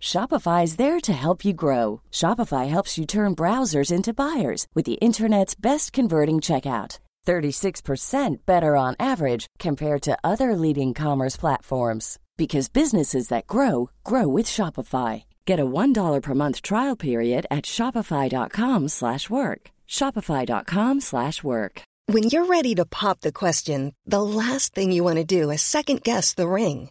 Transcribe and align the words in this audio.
Shopify 0.00 0.64
is 0.64 0.76
there 0.76 1.00
to 1.00 1.12
help 1.12 1.44
you 1.44 1.52
grow. 1.52 2.00
Shopify 2.12 2.68
helps 2.68 2.96
you 2.96 3.04
turn 3.04 3.34
browsers 3.36 3.92
into 3.92 4.14
buyers 4.14 4.66
with 4.74 4.86
the 4.86 5.00
internet's 5.00 5.54
best 5.54 5.92
converting 5.92 6.40
checkout. 6.40 6.98
36% 7.26 8.36
better 8.46 8.76
on 8.76 8.94
average 9.00 9.46
compared 9.58 10.02
to 10.02 10.16
other 10.22 10.54
leading 10.54 10.94
commerce 10.94 11.36
platforms 11.36 12.20
because 12.36 12.68
businesses 12.68 13.26
that 13.28 13.48
grow 13.48 13.90
grow 14.04 14.28
with 14.28 14.46
Shopify. 14.46 15.24
Get 15.44 15.58
a 15.60 15.66
$1 15.66 16.22
per 16.22 16.34
month 16.34 16.62
trial 16.62 16.96
period 16.96 17.46
at 17.50 17.64
shopify.com/work. 17.64 19.70
shopify.com/work. 19.88 21.82
When 22.08 22.28
you're 22.30 22.46
ready 22.46 22.74
to 22.76 22.84
pop 22.84 23.20
the 23.20 23.32
question, 23.32 23.92
the 24.06 24.22
last 24.22 24.74
thing 24.74 24.92
you 24.92 25.02
want 25.02 25.16
to 25.16 25.24
do 25.24 25.50
is 25.50 25.62
second 25.62 26.04
guess 26.04 26.34
the 26.34 26.46
ring. 26.46 26.90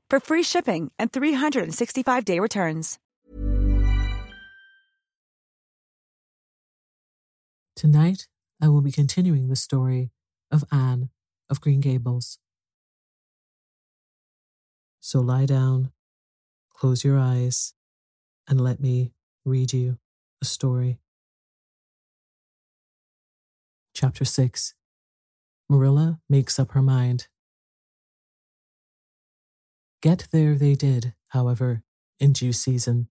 for 0.11 0.19
free 0.19 0.43
shipping 0.43 0.91
and 0.99 1.09
365-day 1.09 2.41
returns. 2.41 2.99
Tonight, 7.77 8.27
I 8.61 8.67
will 8.67 8.81
be 8.81 8.91
continuing 8.91 9.47
the 9.47 9.55
story 9.55 10.11
of 10.51 10.65
Anne 10.69 11.09
of 11.49 11.61
Green 11.61 11.79
Gables. 11.79 12.39
So 14.99 15.21
lie 15.21 15.45
down, 15.45 15.93
close 16.73 17.05
your 17.05 17.17
eyes, 17.17 17.73
and 18.49 18.59
let 18.59 18.81
me 18.81 19.13
read 19.45 19.71
you 19.71 19.97
a 20.41 20.45
story. 20.45 20.99
Chapter 23.93 24.25
6 24.25 24.73
Marilla 25.69 26.19
makes 26.29 26.59
up 26.59 26.73
her 26.73 26.81
mind. 26.81 27.29
Get 30.01 30.27
there 30.31 30.55
they 30.55 30.73
did, 30.73 31.13
however, 31.27 31.83
in 32.19 32.33
due 32.33 32.53
season. 32.53 33.07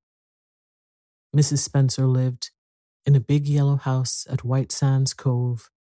Mrs. 1.34 1.58
Spencer 1.58 2.04
lived 2.04 2.50
in 3.06 3.14
a 3.14 3.20
big 3.20 3.46
yellow 3.46 3.76
house 3.76 4.26
at 4.28 4.44
White 4.44 4.72
Sands 4.72 5.14
Cove, 5.14 5.70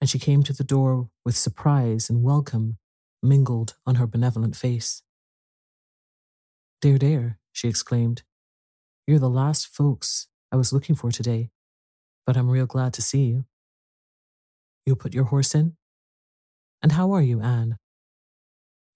and 0.00 0.10
she 0.10 0.18
came 0.18 0.42
to 0.42 0.52
the 0.52 0.64
door 0.64 1.10
with 1.24 1.36
surprise 1.36 2.10
and 2.10 2.24
welcome 2.24 2.78
mingled 3.22 3.76
on 3.86 3.94
her 3.94 4.06
benevolent 4.06 4.56
face. 4.56 5.02
Dare, 6.80 6.98
dare, 6.98 7.38
she 7.52 7.68
exclaimed. 7.68 8.24
You're 9.06 9.20
the 9.20 9.30
last 9.30 9.68
folks 9.68 10.26
I 10.50 10.56
was 10.56 10.72
looking 10.72 10.96
for 10.96 11.12
today, 11.12 11.50
but 12.26 12.36
I'm 12.36 12.50
real 12.50 12.66
glad 12.66 12.92
to 12.94 13.02
see 13.02 13.26
you. 13.26 13.44
You'll 14.84 14.96
put 14.96 15.14
your 15.14 15.24
horse 15.24 15.54
in? 15.54 15.76
And 16.82 16.92
how 16.92 17.12
are 17.12 17.22
you, 17.22 17.40
Anne? 17.40 17.78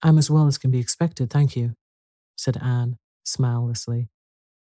I'm 0.03 0.17
as 0.17 0.29
well 0.29 0.47
as 0.47 0.57
can 0.57 0.71
be 0.71 0.79
expected, 0.79 1.29
thank 1.29 1.55
you, 1.55 1.75
said 2.35 2.57
Anne 2.61 2.97
smilelessly. 3.25 4.09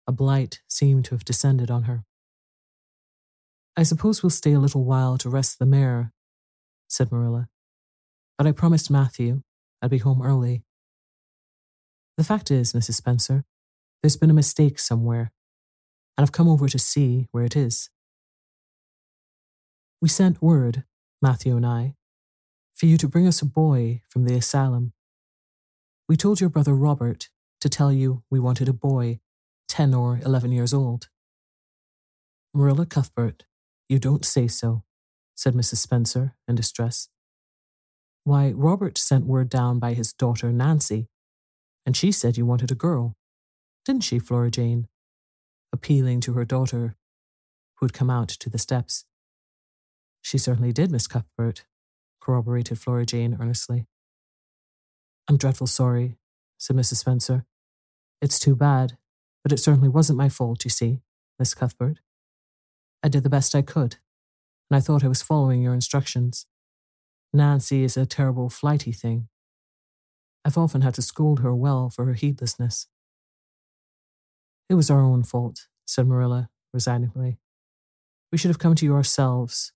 A 0.05 0.11
blight 0.11 0.61
seemed 0.67 1.05
to 1.05 1.11
have 1.11 1.25
descended 1.25 1.69
on 1.69 1.83
her. 1.83 2.05
I 3.75 3.83
suppose 3.83 4.23
we'll 4.23 4.29
stay 4.29 4.53
a 4.53 4.59
little 4.59 4.83
while 4.83 5.17
to 5.17 5.29
rest 5.29 5.59
the 5.59 5.65
mare, 5.65 6.13
said 6.87 7.11
Marilla. 7.11 7.49
But 8.37 8.47
I 8.47 8.51
promised 8.51 8.89
Matthew 8.89 9.41
I'd 9.81 9.91
be 9.91 9.99
home 9.99 10.21
early. 10.21 10.63
The 12.17 12.23
fact 12.23 12.49
is, 12.49 12.73
Mrs. 12.73 12.95
Spencer, 12.95 13.43
there's 14.01 14.17
been 14.17 14.31
a 14.31 14.33
mistake 14.33 14.79
somewhere, 14.79 15.31
and 16.17 16.23
I've 16.23 16.31
come 16.31 16.49
over 16.49 16.67
to 16.67 16.79
see 16.79 17.27
where 17.31 17.43
it 17.43 17.55
is. 17.55 17.89
We 20.01 20.09
sent 20.09 20.41
word, 20.41 20.83
Matthew 21.21 21.55
and 21.55 21.65
I, 21.65 21.95
for 22.73 22.87
you 22.87 22.97
to 22.97 23.07
bring 23.07 23.27
us 23.27 23.41
a 23.41 23.45
boy 23.45 24.01
from 24.07 24.25
the 24.25 24.35
asylum. 24.35 24.93
We 26.07 26.15
told 26.15 26.39
your 26.39 26.49
brother 26.49 26.73
Robert 26.73 27.27
to 27.59 27.67
tell 27.67 27.91
you 27.91 28.23
we 28.29 28.39
wanted 28.39 28.69
a 28.69 28.73
boy, 28.73 29.19
10 29.67 29.93
or 29.93 30.21
11 30.23 30.53
years 30.53 30.73
old. 30.73 31.09
Marilla 32.53 32.85
Cuthbert, 32.85 33.43
you 33.89 33.99
don't 33.99 34.23
say 34.23 34.47
so, 34.47 34.83
said 35.35 35.53
Mrs. 35.53 35.77
Spencer 35.77 36.33
in 36.47 36.55
distress. 36.55 37.09
Why, 38.23 38.51
Robert 38.51 38.97
sent 38.97 39.25
word 39.25 39.49
down 39.49 39.79
by 39.79 39.93
his 39.95 40.13
daughter 40.13 40.53
Nancy, 40.53 41.09
and 41.85 41.95
she 41.95 42.13
said 42.13 42.37
you 42.37 42.45
wanted 42.45 42.71
a 42.71 42.75
girl. 42.75 43.17
Didn't 43.83 44.05
she, 44.05 44.17
Flora 44.17 44.49
Jane? 44.49 44.87
Appealing 45.73 46.21
to 46.21 46.33
her 46.33 46.45
daughter, 46.45 46.95
who 47.75 47.85
had 47.85 47.93
come 47.93 48.09
out 48.09 48.29
to 48.29 48.49
the 48.49 48.57
steps. 48.57 49.03
She 50.21 50.37
certainly 50.37 50.71
did, 50.71 50.89
Miss 50.89 51.05
Cuthbert, 51.05 51.65
corroborated 52.21 52.79
Flora 52.79 53.05
Jane 53.05 53.37
earnestly. 53.39 53.87
I'm 55.29 55.37
dreadful 55.37 55.67
sorry, 55.67 56.15
said 56.57 56.75
Mrs. 56.77 56.97
Spencer. 56.97 57.45
It's 58.21 58.39
too 58.39 58.55
bad, 58.55 58.97
but 59.43 59.51
it 59.51 59.59
certainly 59.59 59.89
wasn't 59.89 60.17
my 60.17 60.29
fault, 60.29 60.63
you 60.63 60.69
see, 60.69 61.01
Miss 61.37 61.53
Cuthbert. 61.53 61.99
I 63.03 63.09
did 63.09 63.23
the 63.23 63.29
best 63.29 63.53
I 63.53 63.61
could, 63.61 63.97
and 64.69 64.77
I 64.77 64.79
thought 64.79 65.03
I 65.03 65.09
was 65.09 65.21
following 65.21 65.61
your 65.61 65.73
instructions. 65.73 66.45
Nancy 67.33 67.83
is 67.83 67.97
a 67.97 68.05
terrible 68.05 68.49
flighty 68.49 68.91
thing. 68.91 69.27
I've 70.45 70.57
often 70.57 70.81
had 70.81 70.93
to 70.95 71.01
scold 71.01 71.41
her 71.41 71.53
well 71.53 71.89
for 71.89 72.05
her 72.05 72.13
heedlessness. 72.13 72.87
It 74.69 74.75
was 74.75 74.89
our 74.89 75.01
own 75.01 75.23
fault, 75.23 75.67
said 75.85 76.07
Marilla 76.07 76.49
resignedly. 76.73 77.37
We 78.31 78.37
should 78.37 78.49
have 78.49 78.59
come 78.59 78.75
to 78.75 78.85
you 78.85 78.93
ourselves 78.93 79.73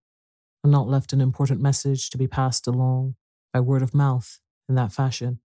and 0.64 0.72
not 0.72 0.88
left 0.88 1.14
an 1.14 1.22
important 1.22 1.62
message 1.62 2.10
to 2.10 2.18
be 2.18 2.28
passed 2.28 2.68
along 2.68 3.16
by 3.54 3.60
word 3.60 3.82
of 3.82 3.94
mouth 3.94 4.41
in 4.72 4.76
that 4.76 4.94
fashion. 4.94 5.40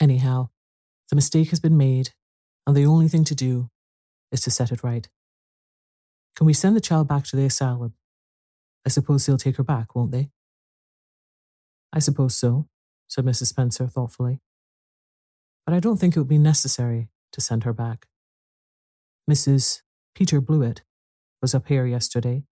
Anyhow, 0.00 0.50
the 1.10 1.16
mistake 1.16 1.50
has 1.50 1.60
been 1.60 1.76
made, 1.76 2.10
and 2.66 2.76
the 2.76 2.86
only 2.86 3.08
thing 3.08 3.24
to 3.24 3.34
do 3.34 3.68
is 4.30 4.40
to 4.42 4.50
set 4.50 4.70
it 4.70 4.84
right. 4.84 5.08
Can 6.36 6.46
we 6.46 6.52
send 6.52 6.76
the 6.76 6.80
child 6.80 7.08
back 7.08 7.24
to 7.24 7.36
the 7.36 7.44
asylum? 7.44 7.94
I 8.86 8.90
suppose 8.90 9.26
they'll 9.26 9.36
take 9.36 9.56
her 9.56 9.64
back, 9.64 9.96
won't 9.96 10.12
they? 10.12 10.30
I 11.92 11.98
suppose 11.98 12.36
so, 12.36 12.68
said 13.08 13.24
Mrs. 13.24 13.48
Spencer 13.48 13.88
thoughtfully. 13.88 14.40
But 15.64 15.74
I 15.74 15.80
don't 15.80 15.96
think 15.96 16.14
it 16.14 16.20
would 16.20 16.28
be 16.28 16.38
necessary 16.38 17.08
to 17.32 17.40
send 17.40 17.64
her 17.64 17.72
back. 17.72 18.06
Mrs. 19.28 19.82
Peter 20.14 20.40
Blewett 20.40 20.82
was 21.42 21.54
up 21.54 21.66
here 21.66 21.86
yesterday, 21.86 22.44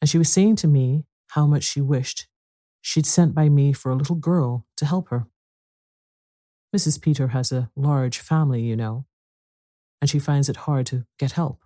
and 0.00 0.10
she 0.10 0.18
was 0.18 0.32
saying 0.32 0.56
to 0.56 0.66
me 0.66 1.04
how 1.28 1.46
much 1.46 1.62
she 1.62 1.80
wished 1.80 2.26
she'd 2.88 3.04
sent 3.04 3.34
by 3.34 3.50
me 3.50 3.70
for 3.70 3.90
a 3.92 3.94
little 3.94 4.16
girl 4.16 4.64
to 4.74 4.86
help 4.86 5.10
her. 5.10 5.26
Mrs. 6.74 6.98
Peter 7.02 7.28
has 7.28 7.52
a 7.52 7.70
large 7.76 8.18
family, 8.18 8.62
you 8.62 8.76
know, 8.76 9.04
and 10.00 10.08
she 10.08 10.18
finds 10.18 10.48
it 10.48 10.64
hard 10.64 10.86
to 10.86 11.04
get 11.18 11.32
help. 11.32 11.60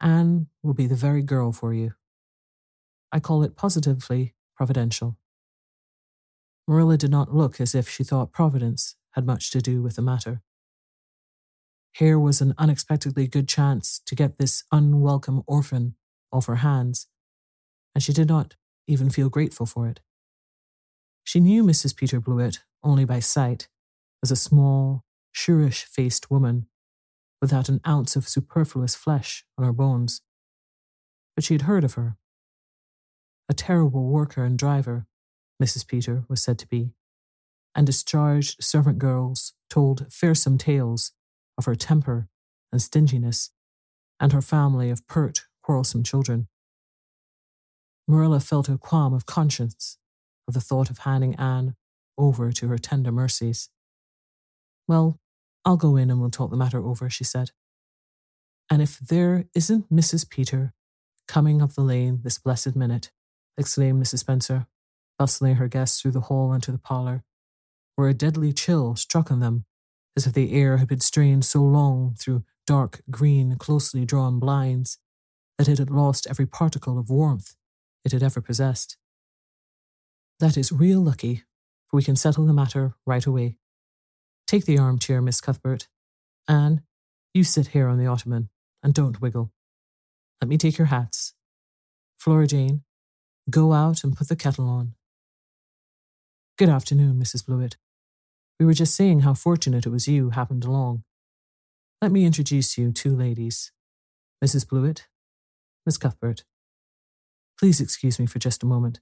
Anne 0.00 0.48
will 0.60 0.74
be 0.74 0.88
the 0.88 0.96
very 0.96 1.22
girl 1.22 1.52
for 1.52 1.72
you. 1.72 1.92
I 3.12 3.20
call 3.20 3.44
it 3.44 3.56
positively 3.56 4.34
providential. 4.56 5.18
Marilla 6.66 6.96
did 6.96 7.12
not 7.12 7.32
look 7.32 7.60
as 7.60 7.72
if 7.72 7.88
she 7.88 8.02
thought 8.02 8.32
Providence 8.32 8.96
had 9.12 9.24
much 9.24 9.52
to 9.52 9.60
do 9.60 9.82
with 9.82 9.94
the 9.94 10.02
matter. 10.02 10.42
Here 11.92 12.18
was 12.18 12.40
an 12.40 12.54
unexpectedly 12.58 13.28
good 13.28 13.48
chance 13.48 14.00
to 14.06 14.16
get 14.16 14.36
this 14.36 14.64
unwelcome 14.72 15.44
orphan 15.46 15.94
off 16.32 16.46
her 16.46 16.56
hands, 16.56 17.06
and 17.94 18.02
she 18.02 18.12
did 18.12 18.26
not 18.26 18.56
even 18.86 19.10
feel 19.10 19.28
grateful 19.28 19.66
for 19.66 19.88
it. 19.88 20.00
She 21.24 21.40
knew 21.40 21.64
Mrs. 21.64 21.96
Peter 21.96 22.20
Blewett 22.20 22.60
only 22.82 23.04
by 23.04 23.18
sight 23.18 23.68
as 24.22 24.30
a 24.30 24.36
small, 24.36 25.04
shrewish 25.32 25.84
faced 25.84 26.30
woman 26.30 26.66
without 27.40 27.68
an 27.68 27.80
ounce 27.86 28.16
of 28.16 28.28
superfluous 28.28 28.94
flesh 28.94 29.44
on 29.58 29.64
her 29.64 29.72
bones. 29.72 30.22
But 31.34 31.44
she 31.44 31.54
had 31.54 31.62
heard 31.62 31.84
of 31.84 31.94
her. 31.94 32.16
A 33.48 33.54
terrible 33.54 34.06
worker 34.06 34.44
and 34.44 34.58
driver, 34.58 35.06
Mrs. 35.62 35.86
Peter 35.86 36.24
was 36.28 36.42
said 36.42 36.58
to 36.58 36.66
be, 36.66 36.92
and 37.74 37.86
discharged 37.86 38.62
servant 38.62 38.98
girls 38.98 39.52
told 39.68 40.12
fearsome 40.12 40.58
tales 40.58 41.12
of 41.58 41.66
her 41.66 41.74
temper 41.74 42.28
and 42.72 42.80
stinginess, 42.80 43.50
and 44.18 44.32
her 44.32 44.42
family 44.42 44.90
of 44.90 45.06
pert, 45.06 45.42
quarrelsome 45.62 46.02
children. 46.02 46.48
Marilla 48.08 48.40
felt 48.40 48.68
a 48.68 48.78
qualm 48.78 49.12
of 49.12 49.26
conscience 49.26 49.98
of 50.46 50.54
the 50.54 50.60
thought 50.60 50.90
of 50.90 50.98
handing 50.98 51.34
Anne 51.36 51.74
over 52.16 52.52
to 52.52 52.68
her 52.68 52.78
tender 52.78 53.10
mercies. 53.10 53.68
Well, 54.86 55.18
I'll 55.64 55.76
go 55.76 55.96
in 55.96 56.10
and 56.10 56.20
we'll 56.20 56.30
talk 56.30 56.50
the 56.50 56.56
matter 56.56 56.78
over, 56.78 57.10
she 57.10 57.24
said. 57.24 57.50
And 58.70 58.80
if 58.80 58.98
there 58.98 59.46
isn't 59.54 59.92
Mrs. 59.92 60.28
Peter 60.28 60.72
coming 61.26 61.60
up 61.60 61.74
the 61.74 61.82
lane 61.82 62.20
this 62.22 62.38
blessed 62.38 62.76
minute, 62.76 63.10
exclaimed 63.58 64.02
Mrs. 64.02 64.20
Spencer, 64.20 64.66
bustling 65.18 65.56
her 65.56 65.66
guests 65.66 66.00
through 66.00 66.12
the 66.12 66.22
hall 66.22 66.52
into 66.52 66.70
the 66.70 66.78
parlor, 66.78 67.24
where 67.96 68.08
a 68.08 68.14
deadly 68.14 68.52
chill 68.52 68.94
struck 68.94 69.30
on 69.30 69.40
them, 69.40 69.64
as 70.16 70.26
if 70.26 70.32
the 70.32 70.52
air 70.52 70.76
had 70.76 70.88
been 70.88 71.00
strained 71.00 71.44
so 71.44 71.60
long 71.60 72.14
through 72.18 72.44
dark 72.66 73.02
green, 73.10 73.56
closely 73.56 74.04
drawn 74.04 74.38
blinds 74.38 74.98
that 75.58 75.68
it 75.68 75.78
had 75.78 75.90
lost 75.90 76.26
every 76.28 76.46
particle 76.46 76.98
of 76.98 77.10
warmth 77.10 77.56
it 78.06 78.12
had 78.12 78.22
ever 78.22 78.40
possessed. 78.40 78.96
That 80.38 80.56
is 80.56 80.70
real 80.70 81.00
lucky, 81.00 81.42
for 81.88 81.96
we 81.96 82.04
can 82.04 82.14
settle 82.14 82.46
the 82.46 82.52
matter 82.52 82.94
right 83.04 83.26
away. 83.26 83.56
Take 84.46 84.64
the 84.64 84.78
armchair, 84.78 85.20
Miss 85.20 85.40
Cuthbert. 85.40 85.88
Anne, 86.46 86.82
you 87.34 87.42
sit 87.42 87.68
here 87.68 87.88
on 87.88 87.98
the 87.98 88.06
ottoman 88.06 88.48
and 88.80 88.94
don't 88.94 89.20
wiggle. 89.20 89.50
Let 90.40 90.48
me 90.48 90.56
take 90.56 90.78
your 90.78 90.86
hats. 90.86 91.34
Flora 92.16 92.46
Jane, 92.46 92.84
go 93.50 93.72
out 93.72 94.04
and 94.04 94.16
put 94.16 94.28
the 94.28 94.36
kettle 94.36 94.68
on. 94.68 94.94
Good 96.56 96.68
afternoon, 96.68 97.18
Mrs. 97.20 97.44
Blewett. 97.44 97.76
We 98.60 98.66
were 98.66 98.72
just 98.72 98.94
saying 98.94 99.20
how 99.20 99.34
fortunate 99.34 99.84
it 99.84 99.90
was 99.90 100.06
you 100.06 100.30
happened 100.30 100.64
along. 100.64 101.02
Let 102.00 102.12
me 102.12 102.24
introduce 102.24 102.78
you 102.78 102.92
two 102.92 103.16
ladies 103.16 103.72
Mrs. 104.44 104.68
Blewett, 104.68 105.08
Miss 105.84 105.98
Cuthbert. 105.98 106.44
Please 107.58 107.80
excuse 107.80 108.18
me 108.18 108.26
for 108.26 108.38
just 108.38 108.62
a 108.62 108.66
moment. 108.66 109.00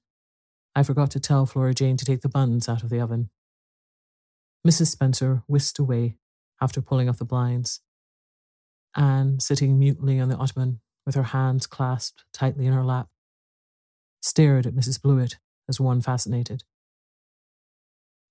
I 0.76 0.82
forgot 0.82 1.10
to 1.12 1.20
tell 1.20 1.46
Flora 1.46 1.74
Jane 1.74 1.96
to 1.96 2.04
take 2.04 2.20
the 2.20 2.28
buns 2.28 2.68
out 2.68 2.82
of 2.82 2.90
the 2.90 3.00
oven. 3.00 3.30
Mrs. 4.66 4.88
Spencer 4.88 5.42
whisked 5.46 5.78
away 5.78 6.16
after 6.60 6.80
pulling 6.80 7.08
off 7.08 7.18
the 7.18 7.24
blinds. 7.24 7.80
Anne, 8.96 9.40
sitting 9.40 9.78
mutely 9.78 10.20
on 10.20 10.28
the 10.28 10.36
ottoman 10.36 10.80
with 11.04 11.14
her 11.14 11.24
hands 11.24 11.66
clasped 11.66 12.24
tightly 12.32 12.66
in 12.66 12.72
her 12.72 12.84
lap, 12.84 13.08
stared 14.22 14.66
at 14.66 14.74
Mrs. 14.74 15.00
Blewett 15.00 15.36
as 15.68 15.80
one 15.80 16.00
fascinated. 16.00 16.64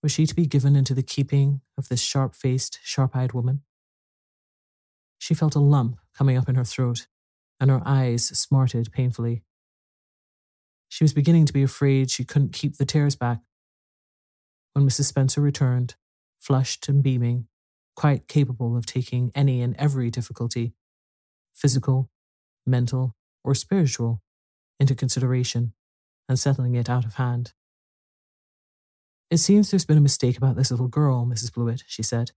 Was 0.01 0.12
she 0.12 0.25
to 0.25 0.36
be 0.36 0.46
given 0.46 0.75
into 0.75 0.94
the 0.94 1.03
keeping 1.03 1.62
of 1.77 1.88
this 1.88 2.01
sharp 2.01 2.36
faced, 2.36 2.80
sharp 2.84 3.15
eyed 3.15 3.34
woman? 3.34 3.62
She 5.18 5.34
felt 5.34 5.56
a 5.56 5.60
lump 5.60 6.00
coming 6.18 6.38
up 6.38 6.50
in 6.50 6.56
her 6.56 6.65
throat, 6.65 7.08
and 7.60 7.70
her 7.70 7.82
eyes 7.86 8.25
smarted 8.38 8.92
painfully. 8.92 9.44
She 10.93 11.03
was 11.03 11.12
beginning 11.12 11.47
to 11.47 11.53
be 11.53 11.63
afraid 11.63 12.12
she 12.12 12.23
couldn't 12.23 12.53
keep 12.53 12.77
the 12.77 12.85
tears 12.85 13.15
back. 13.15 13.39
When 14.73 14.88
Mrs. 14.88 15.05
Spencer 15.05 15.41
returned, 15.41 15.95
flushed 16.39 16.88
and 16.88 17.01
beaming, 17.01 17.47
quite 17.95 18.27
capable 18.27 18.77
of 18.77 18.85
taking 18.85 19.31
any 19.33 19.63
and 19.63 19.75
every 19.77 20.12
difficulty, 20.12 20.75
physical, 21.51 22.12
mental, 22.67 23.15
or 23.43 23.55
spiritual, 23.55 24.21
into 24.79 24.93
consideration 24.93 25.73
and 26.29 26.38
settling 26.38 26.75
it 26.75 26.91
out 26.91 27.05
of 27.05 27.15
hand. 27.15 27.53
It 29.31 29.38
seems 29.38 29.71
there's 29.71 29.85
been 29.85 29.97
a 29.97 30.09
mistake 30.09 30.38
about 30.38 30.57
this 30.57 30.69
little 30.69 30.89
girl, 30.89 31.25
Mrs. 31.25 31.51
Blewett, 31.51 31.81
she 31.88 32.03
said. 32.03 32.33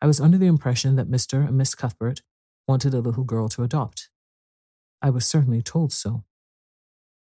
I 0.00 0.06
was 0.06 0.20
under 0.20 0.38
the 0.38 0.46
impression 0.46 0.94
that 0.94 1.10
Mr. 1.10 1.44
and 1.44 1.58
Miss 1.58 1.74
Cuthbert 1.74 2.22
wanted 2.68 2.94
a 2.94 3.00
little 3.00 3.24
girl 3.24 3.48
to 3.48 3.64
adopt. 3.64 4.08
I 5.02 5.10
was 5.10 5.26
certainly 5.26 5.62
told 5.62 5.92
so. 5.92 6.22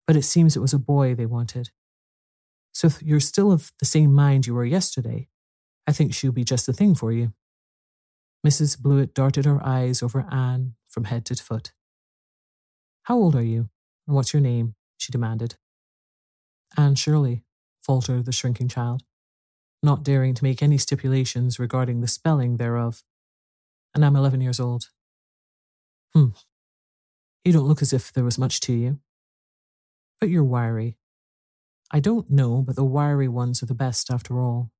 But 0.09 0.15
it 0.15 0.23
seems 0.23 0.55
it 0.55 0.59
was 0.59 0.73
a 0.73 0.79
boy 0.79 1.13
they 1.13 1.27
wanted. 1.27 1.69
So 2.73 2.87
if 2.87 3.03
you're 3.03 3.19
still 3.19 3.51
of 3.51 3.71
the 3.77 3.85
same 3.85 4.11
mind 4.11 4.47
you 4.47 4.55
were 4.55 4.65
yesterday, 4.65 5.27
I 5.85 5.91
think 5.91 6.15
she'll 6.15 6.31
be 6.31 6.43
just 6.43 6.65
the 6.65 6.73
thing 6.73 6.95
for 6.95 7.11
you. 7.11 7.33
Mrs. 8.43 8.79
Blewett 8.79 9.13
darted 9.13 9.45
her 9.45 9.63
eyes 9.63 10.01
over 10.01 10.25
Anne 10.31 10.73
from 10.87 11.03
head 11.03 11.25
to 11.25 11.35
foot. 11.35 11.73
How 13.03 13.17
old 13.17 13.35
are 13.35 13.43
you, 13.43 13.69
and 14.07 14.15
what's 14.15 14.33
your 14.33 14.41
name? 14.41 14.73
she 14.97 15.11
demanded. 15.11 15.57
Anne 16.75 16.95
Shirley, 16.95 17.43
faltered 17.79 18.25
the 18.25 18.31
shrinking 18.31 18.67
child, 18.67 19.03
not 19.83 20.01
daring 20.01 20.33
to 20.33 20.43
make 20.43 20.63
any 20.63 20.79
stipulations 20.79 21.59
regarding 21.59 22.01
the 22.01 22.07
spelling 22.07 22.57
thereof. 22.57 23.03
And 23.93 24.03
I'm 24.03 24.15
11 24.15 24.41
years 24.41 24.59
old. 24.59 24.85
Hmm. 26.15 26.29
You 27.45 27.53
don't 27.53 27.67
look 27.67 27.83
as 27.83 27.93
if 27.93 28.11
there 28.11 28.23
was 28.23 28.39
much 28.39 28.59
to 28.61 28.73
you. 28.73 28.99
But 30.19 30.29
you're 30.29 30.43
wiry. 30.43 30.97
I 31.91 31.99
don't 31.99 32.29
know, 32.29 32.61
but 32.61 32.75
the 32.75 32.83
wiry 32.83 33.27
ones 33.27 33.63
are 33.63 33.67
the 33.67 33.73
best 33.73 34.11
after 34.11 34.39
all. 34.39 34.71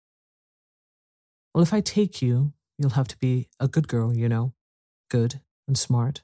Well, 1.53 1.63
if 1.63 1.73
I 1.73 1.81
take 1.81 2.21
you, 2.21 2.53
you'll 2.77 2.91
have 2.91 3.07
to 3.07 3.17
be 3.17 3.49
a 3.59 3.67
good 3.67 3.87
girl, 3.87 4.15
you 4.15 4.29
know, 4.29 4.53
good 5.09 5.41
and 5.67 5.77
smart 5.77 6.21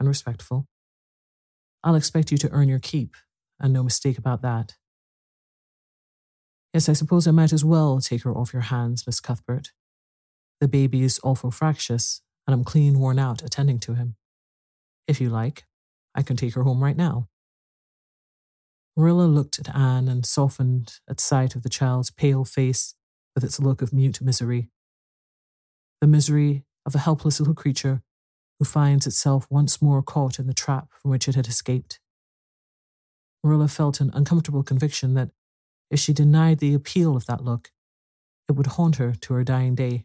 and 0.00 0.08
respectful. 0.08 0.66
I'll 1.84 1.94
expect 1.94 2.32
you 2.32 2.38
to 2.38 2.50
earn 2.50 2.68
your 2.68 2.78
keep 2.78 3.16
and 3.60 3.72
no 3.72 3.82
mistake 3.82 4.18
about 4.18 4.42
that. 4.42 4.74
Yes, 6.72 6.88
I 6.88 6.94
suppose 6.94 7.26
I 7.26 7.32
might 7.32 7.52
as 7.52 7.64
well 7.64 8.00
take 8.00 8.22
her 8.22 8.36
off 8.36 8.52
your 8.52 8.62
hands, 8.62 9.06
Miss 9.06 9.20
Cuthbert. 9.20 9.72
The 10.60 10.68
baby 10.68 11.02
is 11.02 11.20
awful 11.22 11.50
fractious, 11.50 12.22
and 12.46 12.54
I'm 12.54 12.64
clean 12.64 12.98
worn 12.98 13.18
out 13.18 13.42
attending 13.42 13.78
to 13.80 13.94
him. 13.94 14.16
If 15.06 15.20
you 15.20 15.28
like, 15.28 15.64
I 16.14 16.22
can 16.22 16.36
take 16.36 16.54
her 16.54 16.62
home 16.62 16.82
right 16.82 16.96
now. 16.96 17.28
Marilla 18.96 19.24
looked 19.24 19.58
at 19.58 19.74
Anne 19.74 20.06
and 20.06 20.26
softened 20.26 21.00
at 21.08 21.18
sight 21.18 21.54
of 21.54 21.62
the 21.62 21.70
child's 21.70 22.10
pale 22.10 22.44
face 22.44 22.94
with 23.34 23.42
its 23.42 23.58
look 23.58 23.80
of 23.80 23.92
mute 23.92 24.20
misery. 24.20 24.68
The 26.00 26.06
misery 26.06 26.64
of 26.84 26.94
a 26.94 26.98
helpless 26.98 27.40
little 27.40 27.54
creature 27.54 28.02
who 28.58 28.66
finds 28.66 29.06
itself 29.06 29.46
once 29.50 29.80
more 29.80 30.02
caught 30.02 30.38
in 30.38 30.46
the 30.46 30.54
trap 30.54 30.88
from 31.00 31.10
which 31.10 31.26
it 31.26 31.34
had 31.34 31.48
escaped. 31.48 32.00
Marilla 33.42 33.68
felt 33.68 34.00
an 34.00 34.10
uncomfortable 34.12 34.62
conviction 34.62 35.14
that 35.14 35.30
if 35.90 35.98
she 35.98 36.12
denied 36.12 36.58
the 36.58 36.74
appeal 36.74 37.16
of 37.16 37.26
that 37.26 37.42
look, 37.42 37.70
it 38.48 38.52
would 38.52 38.66
haunt 38.66 38.96
her 38.96 39.14
to 39.14 39.34
her 39.34 39.44
dying 39.44 39.74
day. 39.74 40.04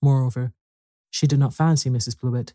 Moreover, 0.00 0.52
she 1.10 1.26
did 1.26 1.38
not 1.38 1.54
fancy 1.54 1.90
Mrs. 1.90 2.18
Blewett. 2.18 2.54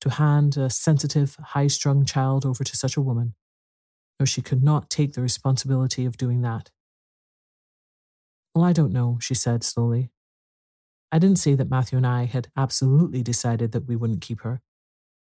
To 0.00 0.10
hand 0.10 0.56
a 0.56 0.68
sensitive, 0.68 1.36
high 1.36 1.68
strung 1.68 2.04
child 2.04 2.44
over 2.44 2.64
to 2.64 2.76
such 2.76 2.96
a 2.96 3.00
woman 3.00 3.34
no, 4.18 4.26
she 4.26 4.42
could 4.42 4.62
not 4.62 4.90
take 4.90 5.12
the 5.12 5.22
responsibility 5.22 6.04
of 6.04 6.16
doing 6.16 6.42
that. 6.42 6.70
Well, 8.54 8.64
I 8.64 8.72
don't 8.72 8.92
know, 8.92 9.18
she 9.20 9.34
said 9.34 9.62
slowly. 9.62 10.10
I 11.12 11.18
didn't 11.18 11.38
say 11.38 11.54
that 11.54 11.70
Matthew 11.70 11.98
and 11.98 12.06
I 12.06 12.24
had 12.24 12.48
absolutely 12.56 13.22
decided 13.22 13.72
that 13.72 13.86
we 13.86 13.96
wouldn't 13.96 14.22
keep 14.22 14.40
her. 14.40 14.62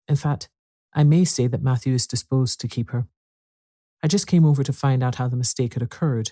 In 0.07 0.15
fact, 0.15 0.50
I 0.93 1.03
may 1.03 1.24
say 1.24 1.48
that 1.48 1.63
Matthew 1.63 1.93
is 1.93 2.05
disposed 2.05 2.60
to 2.60 2.67
keep 2.67 2.91
her. 2.91 3.07
I 4.03 4.07
just 4.07 4.27
came 4.27 4.45
over 4.45 4.63
to 4.63 4.74
find 4.74 5.03
out 5.03 5.15
how 5.15 5.27
the 5.27 5.38
mistake 5.38 5.75
had 5.75 5.83
occurred. 5.83 6.31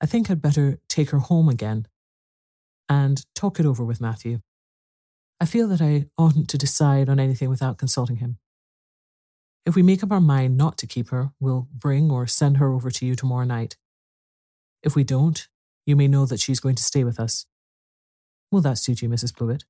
I 0.00 0.06
think 0.06 0.30
I'd 0.30 0.42
better 0.42 0.78
take 0.88 1.10
her 1.10 1.18
home 1.18 1.48
again 1.48 1.86
and 2.88 3.24
talk 3.34 3.58
it 3.58 3.66
over 3.66 3.84
with 3.84 4.00
Matthew. 4.00 4.40
I 5.40 5.46
feel 5.46 5.68
that 5.68 5.80
I 5.80 6.06
oughtn't 6.16 6.48
to 6.50 6.58
decide 6.58 7.08
on 7.08 7.20
anything 7.20 7.48
without 7.48 7.78
consulting 7.78 8.16
him. 8.16 8.38
If 9.68 9.76
we 9.76 9.82
make 9.82 10.02
up 10.02 10.10
our 10.10 10.18
mind 10.18 10.56
not 10.56 10.78
to 10.78 10.86
keep 10.86 11.10
her, 11.10 11.32
we'll 11.38 11.68
bring 11.70 12.10
or 12.10 12.26
send 12.26 12.56
her 12.56 12.72
over 12.72 12.90
to 12.90 13.04
you 13.04 13.14
tomorrow 13.14 13.44
night. 13.44 13.76
If 14.82 14.96
we 14.96 15.04
don't, 15.04 15.46
you 15.84 15.94
may 15.94 16.08
know 16.08 16.24
that 16.24 16.40
she's 16.40 16.58
going 16.58 16.76
to 16.76 16.82
stay 16.82 17.04
with 17.04 17.20
us. 17.20 17.44
Will 18.50 18.62
that 18.62 18.78
suit 18.78 19.02
you, 19.02 19.10
Mrs. 19.10 19.36
Blewett? 19.36 19.66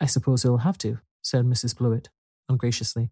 I 0.00 0.06
suppose 0.06 0.44
it'll 0.44 0.58
have 0.58 0.78
to, 0.78 1.00
said 1.20 1.44
Mrs. 1.46 1.76
Blewett 1.76 2.10
ungraciously. 2.48 3.10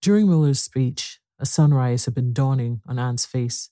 During 0.00 0.28
Marilla's 0.28 0.62
speech, 0.62 1.20
a 1.38 1.44
sunrise 1.44 2.06
had 2.06 2.14
been 2.14 2.32
dawning 2.32 2.80
on 2.88 2.98
Anne's 2.98 3.26
face. 3.26 3.68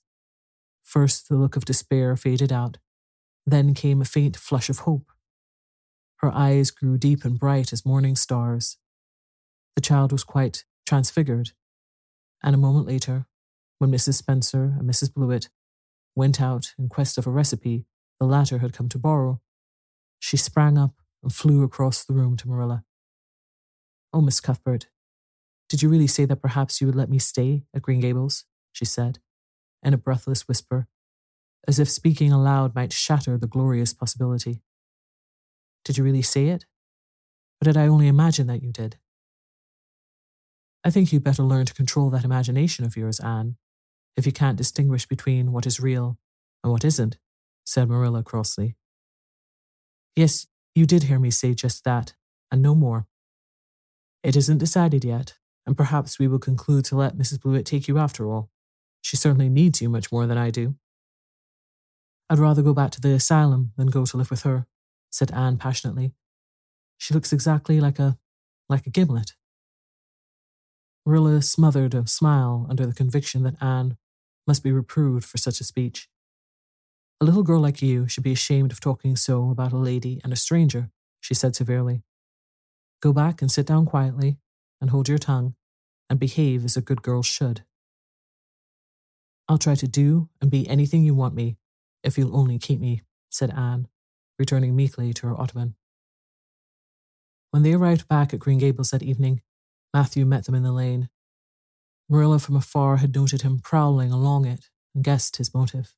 First, 0.83 1.27
the 1.27 1.37
look 1.37 1.55
of 1.55 1.65
despair 1.65 2.15
faded 2.15 2.53
out. 2.53 2.77
Then 3.47 3.73
came 3.73 4.01
a 4.01 4.05
faint 4.05 4.37
flush 4.37 4.69
of 4.69 4.79
hope. 4.79 5.11
Her 6.17 6.31
eyes 6.31 6.69
grew 6.69 6.99
deep 6.99 7.25
and 7.25 7.39
bright 7.39 7.73
as 7.73 7.83
morning 7.83 8.15
stars. 8.15 8.77
The 9.77 9.81
child 9.81 10.11
was 10.11 10.23
quite 10.23 10.65
transfigured. 10.87 11.51
And 12.41 12.55
a 12.55 12.57
moment 12.57 12.87
later, 12.87 13.27
when 13.77 13.91
Mrs. 13.91 14.15
Spencer 14.15 14.73
and 14.79 14.89
Mrs. 14.89 15.13
Blewett 15.13 15.49
went 16.15 16.41
out 16.41 16.73
in 16.79 16.89
quest 16.89 17.19
of 17.19 17.27
a 17.27 17.29
recipe 17.29 17.85
the 18.19 18.25
latter 18.25 18.57
had 18.57 18.73
come 18.73 18.89
to 18.89 18.97
borrow, 18.97 19.39
she 20.17 20.35
sprang 20.35 20.79
up 20.79 20.95
and 21.21 21.31
flew 21.31 21.61
across 21.61 22.03
the 22.03 22.15
room 22.15 22.35
to 22.37 22.47
Marilla. 22.47 22.85
Oh, 24.11 24.19
Miss 24.19 24.39
Cuthbert, 24.39 24.87
did 25.69 25.83
you 25.83 25.89
really 25.89 26.07
say 26.07 26.25
that 26.25 26.41
perhaps 26.41 26.81
you 26.81 26.87
would 26.87 26.95
let 26.95 27.11
me 27.11 27.19
stay 27.19 27.61
at 27.71 27.83
Green 27.83 27.99
Gables? 27.99 28.45
she 28.71 28.83
said, 28.83 29.19
in 29.83 29.93
a 29.93 29.97
breathless 29.97 30.47
whisper, 30.47 30.87
as 31.67 31.77
if 31.77 31.87
speaking 31.87 32.31
aloud 32.31 32.73
might 32.73 32.93
shatter 32.93 33.37
the 33.37 33.45
glorious 33.45 33.93
possibility. 33.93 34.63
Did 35.85 35.99
you 35.99 36.03
really 36.03 36.23
say 36.23 36.47
it? 36.47 36.65
Or 37.61 37.65
did 37.65 37.77
I 37.77 37.85
only 37.85 38.07
imagine 38.07 38.47
that 38.47 38.63
you 38.63 38.71
did? 38.71 38.97
I 40.87 40.89
think 40.89 41.11
you'd 41.11 41.21
better 41.21 41.43
learn 41.43 41.65
to 41.65 41.73
control 41.73 42.09
that 42.11 42.23
imagination 42.23 42.85
of 42.85 42.95
yours, 42.95 43.19
Anne, 43.19 43.57
if 44.15 44.25
you 44.25 44.31
can't 44.31 44.55
distinguish 44.55 45.05
between 45.05 45.51
what 45.51 45.65
is 45.65 45.81
real 45.81 46.17
and 46.63 46.71
what 46.71 46.85
isn't, 46.85 47.17
said 47.65 47.89
Marilla 47.89 48.23
crossly. 48.23 48.77
Yes, 50.15 50.47
you 50.73 50.85
did 50.85 51.03
hear 51.03 51.19
me 51.19 51.29
say 51.29 51.53
just 51.53 51.83
that, 51.83 52.13
and 52.49 52.61
no 52.61 52.73
more. 52.73 53.05
It 54.23 54.37
isn't 54.37 54.59
decided 54.59 55.03
yet, 55.03 55.33
and 55.65 55.75
perhaps 55.75 56.19
we 56.19 56.27
will 56.29 56.39
conclude 56.39 56.85
to 56.85 56.95
let 56.95 57.17
Mrs. 57.17 57.41
Blewett 57.41 57.65
take 57.65 57.89
you 57.89 57.97
after 57.97 58.25
all. 58.25 58.49
She 59.01 59.17
certainly 59.17 59.49
needs 59.49 59.81
you 59.81 59.89
much 59.89 60.09
more 60.09 60.25
than 60.25 60.37
I 60.37 60.51
do. 60.51 60.75
I'd 62.29 62.39
rather 62.39 62.61
go 62.61 62.73
back 62.73 62.91
to 62.91 63.01
the 63.01 63.11
asylum 63.11 63.73
than 63.75 63.87
go 63.87 64.05
to 64.05 64.15
live 64.15 64.31
with 64.31 64.43
her, 64.43 64.67
said 65.09 65.31
Anne 65.31 65.57
passionately. 65.57 66.13
She 66.97 67.13
looks 67.13 67.33
exactly 67.33 67.81
like 67.81 67.99
a 67.99 68.17
like 68.69 68.87
a 68.87 68.89
gimlet. 68.89 69.33
Marilla 71.07 71.41
smothered 71.41 71.93
a 71.93 72.05
smile 72.05 72.67
under 72.69 72.85
the 72.85 72.93
conviction 72.93 73.43
that 73.43 73.55
Anne 73.63 73.95
must 74.45 74.61
be 74.61 74.73
reproved 74.73 75.23
for 75.23 75.37
such 75.37 75.61
a 75.61 75.63
speech. 75.63 76.09
A 77.21 77.25
little 77.25 77.43
girl 77.43 77.61
like 77.61 77.81
you 77.81 78.09
should 78.09 78.25
be 78.25 78.33
ashamed 78.33 78.73
of 78.73 78.81
talking 78.81 79.15
so 79.15 79.49
about 79.49 79.71
a 79.71 79.77
lady 79.77 80.19
and 80.25 80.33
a 80.33 80.35
stranger, 80.35 80.89
she 81.21 81.33
said 81.33 81.55
severely. 81.55 82.03
Go 83.01 83.13
back 83.13 83.41
and 83.41 83.49
sit 83.49 83.65
down 83.65 83.85
quietly 83.85 84.35
and 84.81 84.89
hold 84.89 85.07
your 85.07 85.17
tongue 85.17 85.55
and 86.09 86.19
behave 86.19 86.65
as 86.65 86.75
a 86.75 86.81
good 86.81 87.01
girl 87.01 87.23
should. 87.23 87.63
I'll 89.47 89.57
try 89.57 89.75
to 89.75 89.87
do 89.87 90.27
and 90.41 90.51
be 90.51 90.67
anything 90.67 91.05
you 91.05 91.15
want 91.15 91.33
me 91.33 91.55
if 92.03 92.17
you'll 92.17 92.35
only 92.35 92.59
keep 92.59 92.81
me, 92.81 93.01
said 93.31 93.51
Anne, 93.51 93.87
returning 94.37 94.75
meekly 94.75 95.13
to 95.13 95.27
her 95.27 95.39
ottoman. 95.39 95.75
When 97.51 97.63
they 97.63 97.71
arrived 97.71 98.09
back 98.09 98.33
at 98.33 98.41
Green 98.41 98.57
Gables 98.57 98.91
that 98.91 99.03
evening, 99.03 99.41
Matthew 99.93 100.25
met 100.25 100.45
them 100.45 100.55
in 100.55 100.63
the 100.63 100.71
lane. 100.71 101.09
Marilla 102.09 102.39
from 102.39 102.55
afar 102.55 102.97
had 102.97 103.15
noted 103.15 103.41
him 103.41 103.59
prowling 103.59 104.11
along 104.11 104.45
it 104.45 104.69
and 104.95 105.03
guessed 105.03 105.37
his 105.37 105.53
motive. 105.53 105.93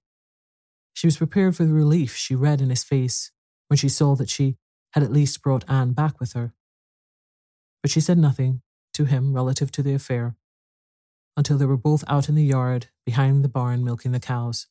She 0.93 1.07
was 1.07 1.17
prepared 1.17 1.55
for 1.55 1.65
the 1.65 1.73
relief 1.73 2.15
she 2.15 2.35
read 2.35 2.61
in 2.61 2.69
his 2.69 2.83
face 2.83 3.31
when 3.67 3.77
she 3.77 3.89
saw 3.89 4.15
that 4.15 4.29
she 4.29 4.57
had 4.93 5.03
at 5.03 5.11
least 5.11 5.41
brought 5.41 5.69
Anne 5.69 5.93
back 5.93 6.19
with 6.19 6.33
her. 6.33 6.53
But 7.81 7.91
she 7.91 8.01
said 8.01 8.17
nothing 8.17 8.61
to 8.93 9.05
him 9.05 9.33
relative 9.33 9.71
to 9.71 9.83
the 9.83 9.93
affair 9.93 10.35
until 11.37 11.57
they 11.57 11.65
were 11.65 11.77
both 11.77 12.03
out 12.07 12.27
in 12.27 12.35
the 12.35 12.43
yard 12.43 12.87
behind 13.05 13.43
the 13.43 13.49
barn 13.49 13.83
milking 13.83 14.11
the 14.11 14.19
cows. 14.19 14.67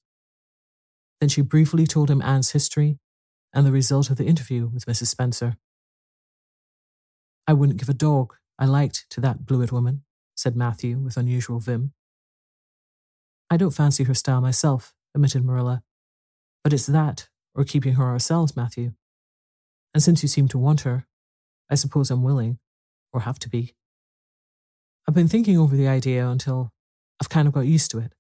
Then 1.21 1.29
she 1.29 1.41
briefly 1.41 1.87
told 1.87 2.11
him 2.11 2.21
Anne's 2.23 2.51
history 2.51 2.99
and 3.55 3.65
the 3.65 3.73
result 3.73 4.11
of 4.11 4.17
the 4.17 4.27
interview 4.27 4.67
with 4.67 4.85
Mrs. 4.87 5.07
Spencer. 5.07 5.57
I 7.47 7.55
wouldn't 7.55 7.79
give 7.79 7.89
a 7.89 7.95
dog 7.95 8.35
I 8.59 8.65
liked 8.65 9.09
to 9.11 9.21
that 9.21 9.47
Blewett 9.47 9.71
woman, 9.71 10.03
said 10.35 10.57
Matthew 10.57 10.99
with 10.99 11.17
unusual 11.17 11.61
vim. 11.61 11.93
I 13.49 13.57
don't 13.57 13.71
fancy 13.71 14.05
her 14.05 14.15
style 14.15 14.41
myself, 14.41 14.95
admitted 15.15 15.45
Marilla. 15.45 15.83
But 16.65 16.73
it's 16.73 16.87
that, 16.87 17.29
or 17.55 17.65
keeping 17.65 17.95
her 17.95 18.05
ourselves, 18.05 18.57
Matthew. 18.57 18.93
And 19.95 20.03
since 20.03 20.23
you 20.23 20.29
seem 20.29 20.49
to 20.49 20.59
want 20.59 20.83
her, 20.83 21.07
I 21.71 21.77
suppose 21.77 22.11
I'm 22.11 22.23
willing, 22.23 22.59
or 23.13 23.21
have 23.21 23.39
to 23.41 23.49
be. 23.49 23.75
I've 25.07 25.15
been 25.15 25.29
thinking 25.29 25.57
over 25.57 25.77
the 25.77 25.89
idea 25.89 26.29
until 26.29 26.73
I've 27.21 27.31
kind 27.31 27.49
of 27.49 27.55
got 27.55 27.61
used 27.61 27.91
to 27.93 27.99
it. 27.99 28.13